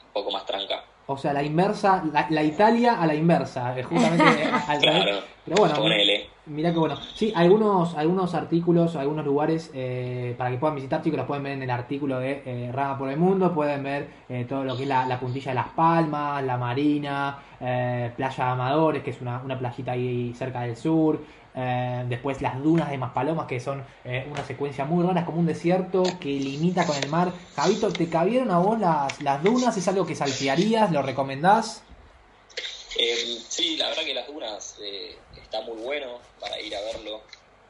un 0.06 0.12
poco 0.12 0.30
más 0.30 0.46
tranca. 0.46 0.84
O 1.06 1.18
sea, 1.18 1.34
la 1.34 1.42
inversa, 1.42 2.02
la, 2.12 2.26
la 2.30 2.42
Italia 2.42 3.00
a 3.00 3.06
la 3.06 3.14
inversa, 3.14 3.78
eh, 3.78 3.82
justamente 3.82 4.44
al. 4.68 4.80
Claro, 4.80 5.22
Pero 5.44 5.56
bueno, 5.56 5.74
ponele. 5.74 6.30
Mirá 6.46 6.72
que 6.72 6.78
bueno. 6.78 6.96
Sí, 7.14 7.32
algunos, 7.34 7.94
algunos 7.94 8.34
artículos, 8.34 8.96
algunos 8.96 9.24
lugares 9.24 9.70
eh, 9.72 10.34
para 10.36 10.50
que 10.50 10.58
puedan 10.58 10.76
visitar, 10.76 11.00
chicos, 11.00 11.16
los 11.16 11.26
pueden 11.26 11.42
ver 11.42 11.52
en 11.52 11.62
el 11.62 11.70
artículo 11.70 12.18
de 12.18 12.42
eh, 12.44 12.70
Rama 12.70 12.98
por 12.98 13.08
el 13.08 13.16
Mundo. 13.16 13.54
Pueden 13.54 13.82
ver 13.82 14.08
eh, 14.28 14.44
todo 14.46 14.62
lo 14.62 14.76
que 14.76 14.82
es 14.82 14.88
la, 14.88 15.06
la 15.06 15.18
puntilla 15.18 15.52
de 15.52 15.54
Las 15.54 15.68
Palmas, 15.68 16.44
la 16.44 16.58
Marina, 16.58 17.38
eh, 17.60 18.12
Playa 18.14 18.52
Amadores, 18.52 19.02
que 19.02 19.10
es 19.10 19.22
una, 19.22 19.40
una 19.42 19.58
playita 19.58 19.92
ahí 19.92 20.34
cerca 20.36 20.60
del 20.60 20.76
sur. 20.76 21.18
eh, 21.54 22.04
después 22.08 22.42
las 22.42 22.62
dunas 22.62 22.90
de 22.90 22.98
Maspalomas, 22.98 23.46
que 23.46 23.58
son 23.58 23.82
una 24.30 24.44
secuencia 24.44 24.84
muy 24.84 25.02
rara, 25.02 25.20
es 25.20 25.26
como 25.26 25.38
un 25.38 25.46
desierto 25.46 26.02
que 26.20 26.28
limita 26.28 26.84
con 26.84 26.96
el 26.96 27.08
mar. 27.08 27.32
Javito, 27.56 27.90
¿te 27.90 28.08
cabieron 28.10 28.50
a 28.50 28.58
vos 28.58 28.78
las, 28.78 29.22
las 29.22 29.42
dunas? 29.42 29.76
¿Es 29.78 29.88
algo 29.88 30.04
que 30.04 30.14
saltearías? 30.14 30.92
¿Lo 30.92 31.00
recomendás? 31.00 31.82
Sí, 33.48 33.76
la 33.76 33.88
verdad 33.88 34.02
que 34.04 34.14
las 34.14 34.26
dunas 34.26 34.76
está 35.54 35.60
muy 35.64 35.80
bueno 35.80 36.18
para 36.40 36.60
ir 36.60 36.74
a 36.74 36.80
verlo, 36.80 37.20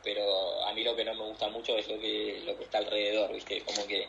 pero 0.03 0.65
a 0.65 0.73
mí 0.73 0.83
lo 0.83 0.97
que 0.97 1.05
no 1.05 1.13
me 1.13 1.25
gusta 1.25 1.49
mucho 1.49 1.77
es 1.77 1.87
lo 1.87 2.01
que, 2.01 2.41
lo 2.47 2.57
que 2.57 2.65
está 2.65 2.79
alrededor, 2.79 3.31
¿viste? 3.31 3.63
Como 3.63 3.87
que 3.87 4.09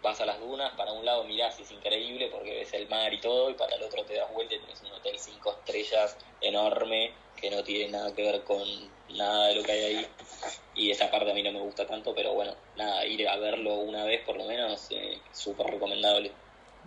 vas 0.00 0.20
a 0.20 0.26
las 0.26 0.38
dunas, 0.38 0.72
para 0.76 0.92
un 0.92 1.04
lado 1.04 1.24
mirás 1.24 1.58
y 1.58 1.62
es 1.64 1.72
increíble 1.72 2.28
porque 2.30 2.54
ves 2.54 2.72
el 2.74 2.88
mar 2.88 3.12
y 3.12 3.20
todo, 3.20 3.50
y 3.50 3.54
para 3.54 3.74
el 3.74 3.82
otro 3.82 4.04
te 4.04 4.14
das 4.14 4.32
vuelta 4.32 4.54
y 4.54 4.60
tenés 4.60 4.80
un 4.82 4.92
hotel 4.92 5.18
cinco 5.18 5.50
estrellas 5.50 6.16
enorme 6.40 7.12
que 7.40 7.50
no 7.50 7.64
tiene 7.64 7.90
nada 7.90 8.14
que 8.14 8.22
ver 8.22 8.44
con 8.44 8.62
nada 9.08 9.48
de 9.48 9.54
lo 9.56 9.64
que 9.64 9.72
hay 9.72 9.84
ahí. 9.96 10.06
Y 10.76 10.92
esa 10.92 11.10
parte 11.10 11.32
a 11.32 11.34
mí 11.34 11.42
no 11.42 11.50
me 11.50 11.60
gusta 11.60 11.88
tanto, 11.88 12.14
pero 12.14 12.34
bueno, 12.34 12.54
nada, 12.76 13.04
ir 13.04 13.28
a 13.28 13.36
verlo 13.36 13.74
una 13.78 14.04
vez 14.04 14.24
por 14.24 14.36
lo 14.36 14.44
menos, 14.44 14.86
eh, 14.92 15.18
súper 15.32 15.66
recomendable. 15.66 16.30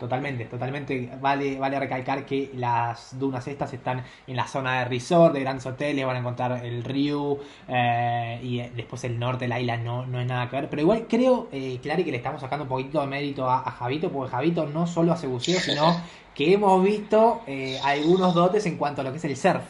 Totalmente, 0.01 0.45
totalmente. 0.45 1.11
Vale, 1.21 1.59
vale 1.59 1.79
recalcar 1.79 2.25
que 2.25 2.49
las 2.55 3.19
dunas 3.19 3.47
estas 3.47 3.71
están 3.71 4.03
en 4.25 4.35
la 4.35 4.47
zona 4.47 4.79
de 4.79 4.85
resort, 4.85 5.31
de 5.31 5.41
grandes 5.41 5.63
hoteles, 5.67 6.03
van 6.07 6.15
a 6.15 6.19
encontrar 6.19 6.65
el 6.65 6.83
río 6.83 7.37
eh, 7.67 8.39
y 8.41 8.61
eh, 8.61 8.71
después 8.75 9.03
el 9.03 9.19
norte 9.19 9.45
de 9.45 9.49
la 9.49 9.59
isla 9.59 9.77
no, 9.77 10.07
no 10.07 10.19
es 10.19 10.25
nada 10.25 10.49
que 10.49 10.55
ver. 10.55 10.69
Pero 10.71 10.81
igual 10.81 11.05
creo, 11.07 11.49
eh, 11.51 11.77
Clary, 11.83 12.03
que 12.03 12.09
le 12.09 12.17
estamos 12.17 12.41
sacando 12.41 12.63
un 12.63 12.69
poquito 12.69 12.99
de 12.99 13.05
mérito 13.05 13.47
a, 13.47 13.59
a 13.59 13.69
Javito, 13.69 14.11
porque 14.11 14.31
Javito 14.31 14.65
no 14.65 14.87
solo 14.87 15.13
hace 15.13 15.27
buceo, 15.27 15.59
sino 15.59 15.95
que 16.33 16.51
hemos 16.51 16.83
visto 16.83 17.41
eh, 17.45 17.79
algunos 17.83 18.33
dotes 18.33 18.65
en 18.65 18.77
cuanto 18.77 19.01
a 19.01 19.03
lo 19.03 19.11
que 19.11 19.17
es 19.17 19.25
el 19.25 19.37
surf. 19.37 19.61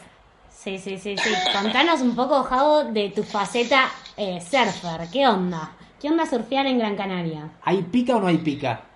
Sí, 0.48 0.78
sí, 0.78 0.96
sí, 0.96 1.14
sí. 1.18 1.30
Contanos 1.52 2.00
un 2.00 2.16
poco, 2.16 2.42
Javo, 2.42 2.84
de 2.84 3.10
tu 3.10 3.22
faceta 3.22 3.90
surfer. 4.16 5.10
¿Qué 5.12 5.26
onda? 5.26 5.72
¿Qué 6.00 6.08
onda 6.08 6.24
surfear 6.24 6.64
en 6.64 6.78
Gran 6.78 6.96
Canaria? 6.96 7.50
¿Hay 7.64 7.82
pica 7.82 8.16
o 8.16 8.20
no 8.20 8.28
hay 8.28 8.38
pica? 8.38 8.91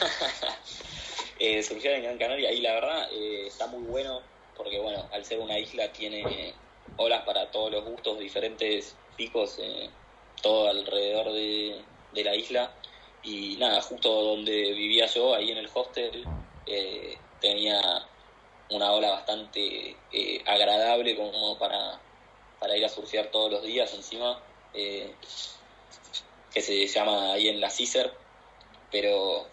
Eh, 1.42 1.64
en 1.70 2.02
Gran 2.02 2.18
Canaria 2.18 2.52
y 2.52 2.60
la 2.60 2.74
verdad 2.74 3.08
eh, 3.12 3.46
está 3.46 3.66
muy 3.66 3.82
bueno 3.84 4.20
porque 4.54 4.78
bueno, 4.78 5.08
al 5.10 5.24
ser 5.24 5.38
una 5.38 5.58
isla 5.58 5.90
tiene 5.90 6.54
olas 6.98 7.22
para 7.24 7.50
todos 7.50 7.72
los 7.72 7.82
gustos, 7.82 8.18
diferentes 8.18 8.94
picos, 9.16 9.58
eh, 9.58 9.88
todo 10.42 10.68
alrededor 10.68 11.32
de, 11.32 11.82
la 12.22 12.34
isla. 12.36 12.74
Y 13.22 13.56
nada, 13.56 13.80
justo 13.80 14.10
donde 14.22 14.52
vivía 14.74 15.06
yo, 15.06 15.34
ahí 15.34 15.50
en 15.50 15.56
el 15.56 15.70
hostel, 15.72 16.26
eh, 16.66 17.16
tenía 17.40 18.06
una 18.68 18.92
ola 18.92 19.10
bastante 19.12 19.96
agradable 20.44 21.16
como 21.16 21.56
para, 21.58 21.98
para 22.58 22.76
ir 22.76 22.84
a 22.84 22.90
surfear 22.90 23.30
todos 23.30 23.50
los 23.50 23.62
días 23.62 23.94
encima, 23.94 24.42
que 24.74 26.60
se 26.60 26.86
llama 26.86 27.32
ahí 27.32 27.48
en 27.48 27.62
la 27.62 27.70
Cicer, 27.70 28.12
pero 28.90 29.46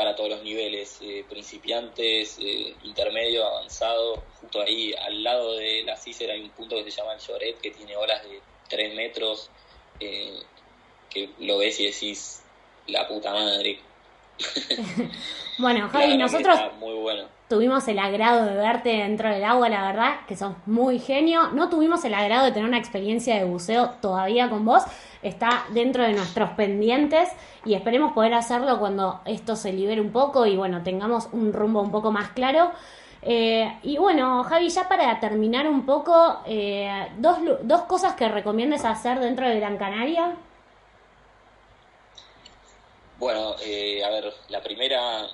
para 0.00 0.16
todos 0.16 0.30
los 0.30 0.42
niveles, 0.42 0.98
eh, 1.02 1.26
principiantes, 1.28 2.38
eh, 2.40 2.74
intermedio, 2.84 3.46
avanzado. 3.46 4.22
Justo 4.40 4.62
ahí 4.62 4.94
al 4.94 5.22
lado 5.22 5.56
de 5.56 5.82
la 5.82 5.94
Cicer 5.94 6.30
hay 6.30 6.40
un 6.40 6.48
punto 6.48 6.74
que 6.82 6.90
se 6.90 7.02
llama 7.02 7.12
el 7.12 7.20
Lloret, 7.20 7.60
que 7.60 7.70
tiene 7.70 7.94
olas 7.96 8.22
de 8.22 8.40
3 8.70 8.94
metros, 8.94 9.50
eh, 10.00 10.40
que 11.10 11.28
lo 11.40 11.58
ves 11.58 11.78
y 11.80 11.84
decís, 11.84 12.42
la 12.86 13.06
puta 13.06 13.30
madre. 13.34 13.78
Bueno, 15.58 15.86
Javi, 15.90 16.16
nosotros 16.16 16.54
está 16.54 16.70
muy 16.78 16.94
bueno. 16.94 17.28
Tuvimos 17.50 17.88
el 17.88 17.98
agrado 17.98 18.44
de 18.44 18.54
verte 18.54 18.90
dentro 18.90 19.28
del 19.28 19.42
agua, 19.42 19.68
la 19.68 19.84
verdad, 19.84 20.20
que 20.28 20.36
sos 20.36 20.54
muy 20.66 21.00
genio. 21.00 21.48
No 21.48 21.68
tuvimos 21.68 22.04
el 22.04 22.14
agrado 22.14 22.44
de 22.44 22.52
tener 22.52 22.68
una 22.68 22.78
experiencia 22.78 23.34
de 23.34 23.44
buceo 23.44 23.90
todavía 24.00 24.48
con 24.48 24.64
vos. 24.64 24.84
Está 25.20 25.64
dentro 25.70 26.04
de 26.04 26.12
nuestros 26.12 26.50
pendientes 26.50 27.28
y 27.64 27.74
esperemos 27.74 28.12
poder 28.12 28.34
hacerlo 28.34 28.78
cuando 28.78 29.20
esto 29.24 29.56
se 29.56 29.72
libere 29.72 30.00
un 30.00 30.12
poco 30.12 30.46
y 30.46 30.56
bueno, 30.56 30.84
tengamos 30.84 31.28
un 31.32 31.52
rumbo 31.52 31.82
un 31.82 31.90
poco 31.90 32.12
más 32.12 32.30
claro. 32.30 32.70
Eh, 33.20 33.78
y 33.82 33.98
bueno, 33.98 34.44
Javi, 34.44 34.68
ya 34.68 34.88
para 34.88 35.18
terminar 35.18 35.66
un 35.66 35.84
poco, 35.84 36.38
eh, 36.46 37.08
dos, 37.18 37.38
dos 37.62 37.82
cosas 37.82 38.14
que 38.14 38.28
recomiendes 38.28 38.84
hacer 38.84 39.18
dentro 39.18 39.48
de 39.48 39.58
Gran 39.58 39.76
Canaria. 39.76 40.36
Bueno, 43.18 43.56
eh, 43.60 44.04
a 44.04 44.08
ver, 44.08 44.32
la 44.48 44.62
primera 44.62 45.26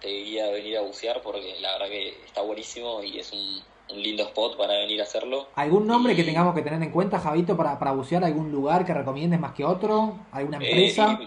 te 0.00 0.08
diría 0.08 0.50
venir 0.50 0.76
a 0.78 0.82
bucear 0.82 1.22
porque 1.22 1.56
la 1.60 1.72
verdad 1.72 1.88
que 1.88 2.08
está 2.24 2.42
buenísimo 2.42 3.02
y 3.02 3.18
es 3.18 3.32
un, 3.32 3.62
un 3.90 4.02
lindo 4.02 4.22
spot 4.24 4.56
para 4.56 4.74
venir 4.74 5.00
a 5.00 5.04
hacerlo. 5.04 5.48
¿Algún 5.54 5.86
nombre 5.86 6.14
que 6.14 6.24
tengamos 6.24 6.54
que 6.54 6.62
tener 6.62 6.82
en 6.82 6.90
cuenta, 6.90 7.18
Javito, 7.18 7.56
para, 7.56 7.78
para 7.78 7.92
bucear? 7.92 8.24
¿Algún 8.24 8.50
lugar 8.52 8.84
que 8.84 8.92
recomiendes 8.94 9.40
más 9.40 9.52
que 9.54 9.64
otro? 9.64 10.14
¿Alguna 10.32 10.58
Eh, 10.58 10.68
empresa? 10.68 11.18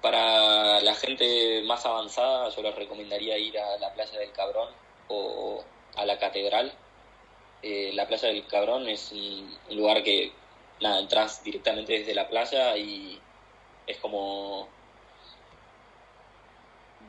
para 0.00 0.80
la 0.80 0.94
gente 0.94 1.62
más 1.66 1.84
avanzada, 1.84 2.50
yo 2.50 2.62
les 2.62 2.74
recomendaría 2.74 3.36
ir 3.36 3.58
a 3.58 3.78
la 3.78 3.92
playa 3.94 4.18
del 4.20 4.30
Cabrón 4.30 4.68
o 5.08 5.64
a 5.96 6.04
la 6.06 6.18
Catedral. 6.18 6.72
Eh, 7.62 7.90
la 7.94 8.06
playa 8.06 8.28
del 8.28 8.46
Cabrón 8.46 8.88
es 8.88 9.10
un, 9.10 9.58
un 9.70 9.76
lugar 9.76 10.04
que, 10.04 10.30
nada, 10.80 11.00
entras 11.00 11.42
directamente 11.42 11.98
desde 11.98 12.14
la 12.14 12.28
playa 12.28 12.76
y 12.76 13.18
es 13.88 13.96
como 13.98 14.68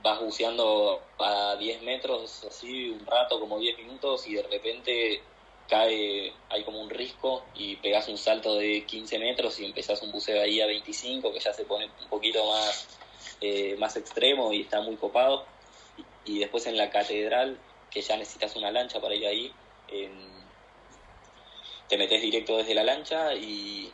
vas 0.03 0.19
buceando 0.19 1.01
a 1.17 1.55
10 1.57 1.81
metros, 1.83 2.43
así 2.45 2.89
un 2.89 3.05
rato, 3.05 3.39
como 3.39 3.59
10 3.59 3.77
minutos, 3.77 4.27
y 4.27 4.35
de 4.35 4.43
repente 4.43 5.21
cae, 5.67 6.33
hay 6.49 6.63
como 6.63 6.81
un 6.81 6.89
risco 6.89 7.43
y 7.55 7.75
pegas 7.77 8.07
un 8.07 8.17
salto 8.17 8.55
de 8.55 8.85
15 8.85 9.19
metros 9.19 9.59
y 9.59 9.65
empezás 9.65 10.01
un 10.01 10.11
buceo 10.11 10.41
ahí 10.41 10.61
a 10.61 10.65
25, 10.65 11.31
que 11.31 11.39
ya 11.39 11.53
se 11.53 11.65
pone 11.65 11.85
un 12.01 12.09
poquito 12.09 12.45
más, 12.45 12.99
eh, 13.41 13.75
más 13.77 13.95
extremo 13.95 14.51
y 14.53 14.61
está 14.61 14.81
muy 14.81 14.95
copado. 14.95 15.45
Y 16.25 16.39
después 16.39 16.65
en 16.67 16.77
la 16.77 16.89
catedral, 16.89 17.57
que 17.91 18.01
ya 18.01 18.17
necesitas 18.17 18.55
una 18.55 18.71
lancha 18.71 18.99
para 18.99 19.15
ir 19.15 19.25
ahí, 19.25 19.53
te 21.87 21.97
metes 21.97 22.21
directo 22.21 22.57
desde 22.57 22.75
la 22.75 22.83
lancha 22.83 23.33
y 23.33 23.91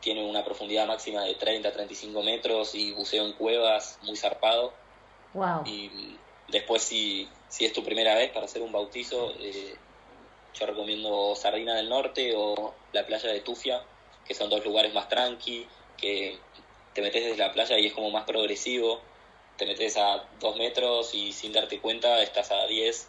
tiene 0.00 0.24
una 0.24 0.44
profundidad 0.44 0.86
máxima 0.86 1.22
de 1.22 1.38
30-35 1.38 2.24
metros 2.24 2.74
y 2.74 2.92
buceo 2.92 3.26
en 3.26 3.32
cuevas 3.32 3.98
muy 4.02 4.16
zarpado. 4.16 4.72
Wow. 5.34 5.64
Y 5.66 6.16
después, 6.48 6.82
si, 6.82 7.28
si 7.48 7.64
es 7.64 7.72
tu 7.72 7.84
primera 7.84 8.14
vez 8.14 8.30
para 8.30 8.46
hacer 8.46 8.62
un 8.62 8.72
bautizo, 8.72 9.34
eh, 9.38 9.76
yo 10.54 10.66
recomiendo 10.66 11.34
Sardina 11.34 11.74
del 11.74 11.88
Norte 11.88 12.32
o 12.36 12.74
la 12.92 13.04
playa 13.04 13.30
de 13.30 13.40
Tufia, 13.40 13.82
que 14.24 14.34
son 14.34 14.48
dos 14.48 14.64
lugares 14.64 14.94
más 14.94 15.08
tranqui, 15.08 15.66
que 15.96 16.38
te 16.94 17.02
metes 17.02 17.24
desde 17.24 17.36
la 17.38 17.52
playa 17.52 17.78
y 17.78 17.86
es 17.86 17.92
como 17.92 18.10
más 18.10 18.24
progresivo. 18.24 19.00
Te 19.56 19.66
metes 19.66 19.96
a 19.96 20.24
dos 20.40 20.56
metros 20.56 21.14
y 21.14 21.32
sin 21.32 21.52
darte 21.52 21.80
cuenta 21.80 22.22
estás 22.22 22.50
a 22.50 22.66
10, 22.66 23.08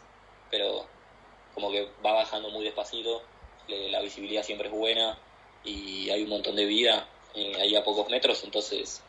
pero 0.52 0.86
como 1.54 1.72
que 1.72 1.88
va 2.06 2.14
bajando 2.14 2.50
muy 2.50 2.64
despacito. 2.64 3.24
La 3.68 4.02
visibilidad 4.02 4.44
siempre 4.44 4.68
es 4.68 4.74
buena 4.74 5.18
y 5.64 6.10
hay 6.12 6.24
un 6.24 6.30
montón 6.30 6.56
de 6.56 6.66
vida 6.66 7.08
eh, 7.34 7.54
ahí 7.60 7.76
a 7.76 7.84
pocos 7.84 8.10
metros, 8.10 8.44
entonces 8.44 9.02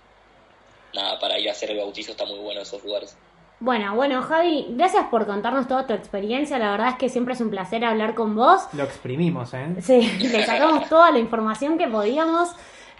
nada, 0.94 1.18
para 1.18 1.38
ir 1.38 1.48
a 1.48 1.52
hacer 1.52 1.70
el 1.70 1.78
bautizo 1.78 2.12
está 2.12 2.24
muy 2.24 2.38
bueno 2.38 2.60
esos 2.60 2.82
lugares. 2.84 3.16
Bueno, 3.58 3.94
bueno, 3.94 4.22
Javi, 4.22 4.66
gracias 4.70 5.06
por 5.06 5.26
contarnos 5.26 5.66
toda 5.66 5.86
tu 5.86 5.94
experiencia. 5.94 6.58
La 6.58 6.70
verdad 6.72 6.88
es 6.90 6.94
que 6.96 7.08
siempre 7.08 7.32
es 7.32 7.40
un 7.40 7.48
placer 7.48 7.84
hablar 7.86 8.14
con 8.14 8.36
vos. 8.36 8.62
Lo 8.74 8.84
exprimimos, 8.84 9.54
¿eh? 9.54 9.76
Sí, 9.80 10.00
le 10.20 10.44
sacamos 10.44 10.88
toda 10.88 11.10
la 11.10 11.18
información 11.18 11.78
que 11.78 11.88
podíamos. 11.88 12.50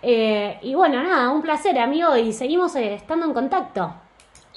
Eh, 0.01 0.59
y 0.63 0.75
bueno, 0.75 1.03
nada, 1.03 1.31
un 1.31 1.43
placer, 1.43 1.79
amigo, 1.79 2.17
y 2.17 2.33
seguimos 2.33 2.75
eh, 2.77 2.95
estando 2.95 3.27
en 3.27 3.35
contacto. 3.35 3.95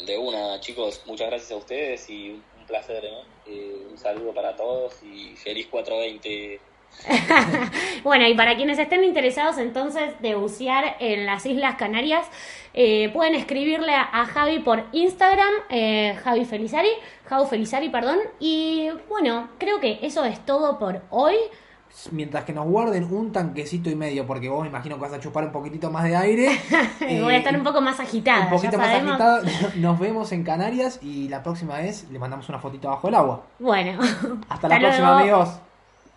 De 0.05 0.17
una, 0.17 0.59
chicos, 0.61 1.01
muchas 1.05 1.27
gracias 1.27 1.51
a 1.51 1.57
ustedes 1.57 2.09
y 2.09 2.31
un 2.31 2.65
placer, 2.65 3.03
¿no? 3.03 3.51
Eh, 3.51 3.87
un 3.89 3.97
saludo 3.97 4.33
para 4.33 4.55
todos 4.55 5.03
y 5.03 5.35
feliz 5.35 5.67
420. 5.67 6.61
Bueno, 8.03 8.27
y 8.27 8.33
para 8.33 8.55
quienes 8.55 8.79
estén 8.79 9.03
interesados 9.03 9.57
entonces 9.57 10.13
de 10.21 10.35
bucear 10.35 10.95
en 10.99 11.25
las 11.25 11.45
Islas 11.45 11.75
Canarias, 11.75 12.25
eh, 12.73 13.09
pueden 13.09 13.35
escribirle 13.35 13.93
a, 13.93 14.03
a 14.03 14.25
Javi 14.25 14.59
por 14.59 14.85
Instagram, 14.93 15.51
eh, 15.69 16.17
Javi 16.23 16.45
Felizari, 16.45 16.89
Jau 17.25 17.45
Felizari, 17.45 17.89
perdón. 17.89 18.19
Y 18.39 18.89
bueno, 19.09 19.49
creo 19.57 19.79
que 19.79 19.99
eso 20.01 20.23
es 20.23 20.39
todo 20.45 20.79
por 20.79 21.01
hoy. 21.09 21.35
Mientras 22.11 22.43
que 22.45 22.53
nos 22.53 22.67
guarden 22.67 23.03
un 23.11 23.31
tanquecito 23.31 23.89
y 23.89 23.95
medio, 23.95 24.25
porque 24.25 24.47
vos 24.47 24.61
me 24.61 24.69
imagino 24.69 24.95
que 24.95 25.01
vas 25.01 25.13
a 25.13 25.19
chupar 25.19 25.43
un 25.43 25.51
poquitito 25.51 25.89
más 25.91 26.03
de 26.03 26.15
aire. 26.15 26.51
eh, 27.01 27.21
Voy 27.21 27.33
a 27.33 27.37
estar 27.37 27.55
un 27.55 27.63
poco 27.63 27.81
más 27.81 27.99
agitada. 27.99 28.45
un 28.45 28.49
poquito 28.51 28.77
más 28.77 28.89
agitada. 28.89 29.41
Nos 29.75 29.99
vemos 29.99 30.31
en 30.31 30.43
Canarias 30.43 30.99
y 31.01 31.27
la 31.27 31.43
próxima 31.43 31.77
vez 31.77 32.07
le 32.11 32.19
mandamos 32.19 32.47
una 32.47 32.59
fotito 32.59 32.87
abajo 32.87 33.07
del 33.07 33.15
agua. 33.15 33.43
Bueno, 33.59 33.99
Hasta 34.47 34.67
la 34.69 34.79
próxima, 34.79 35.19
amigos. 35.19 35.68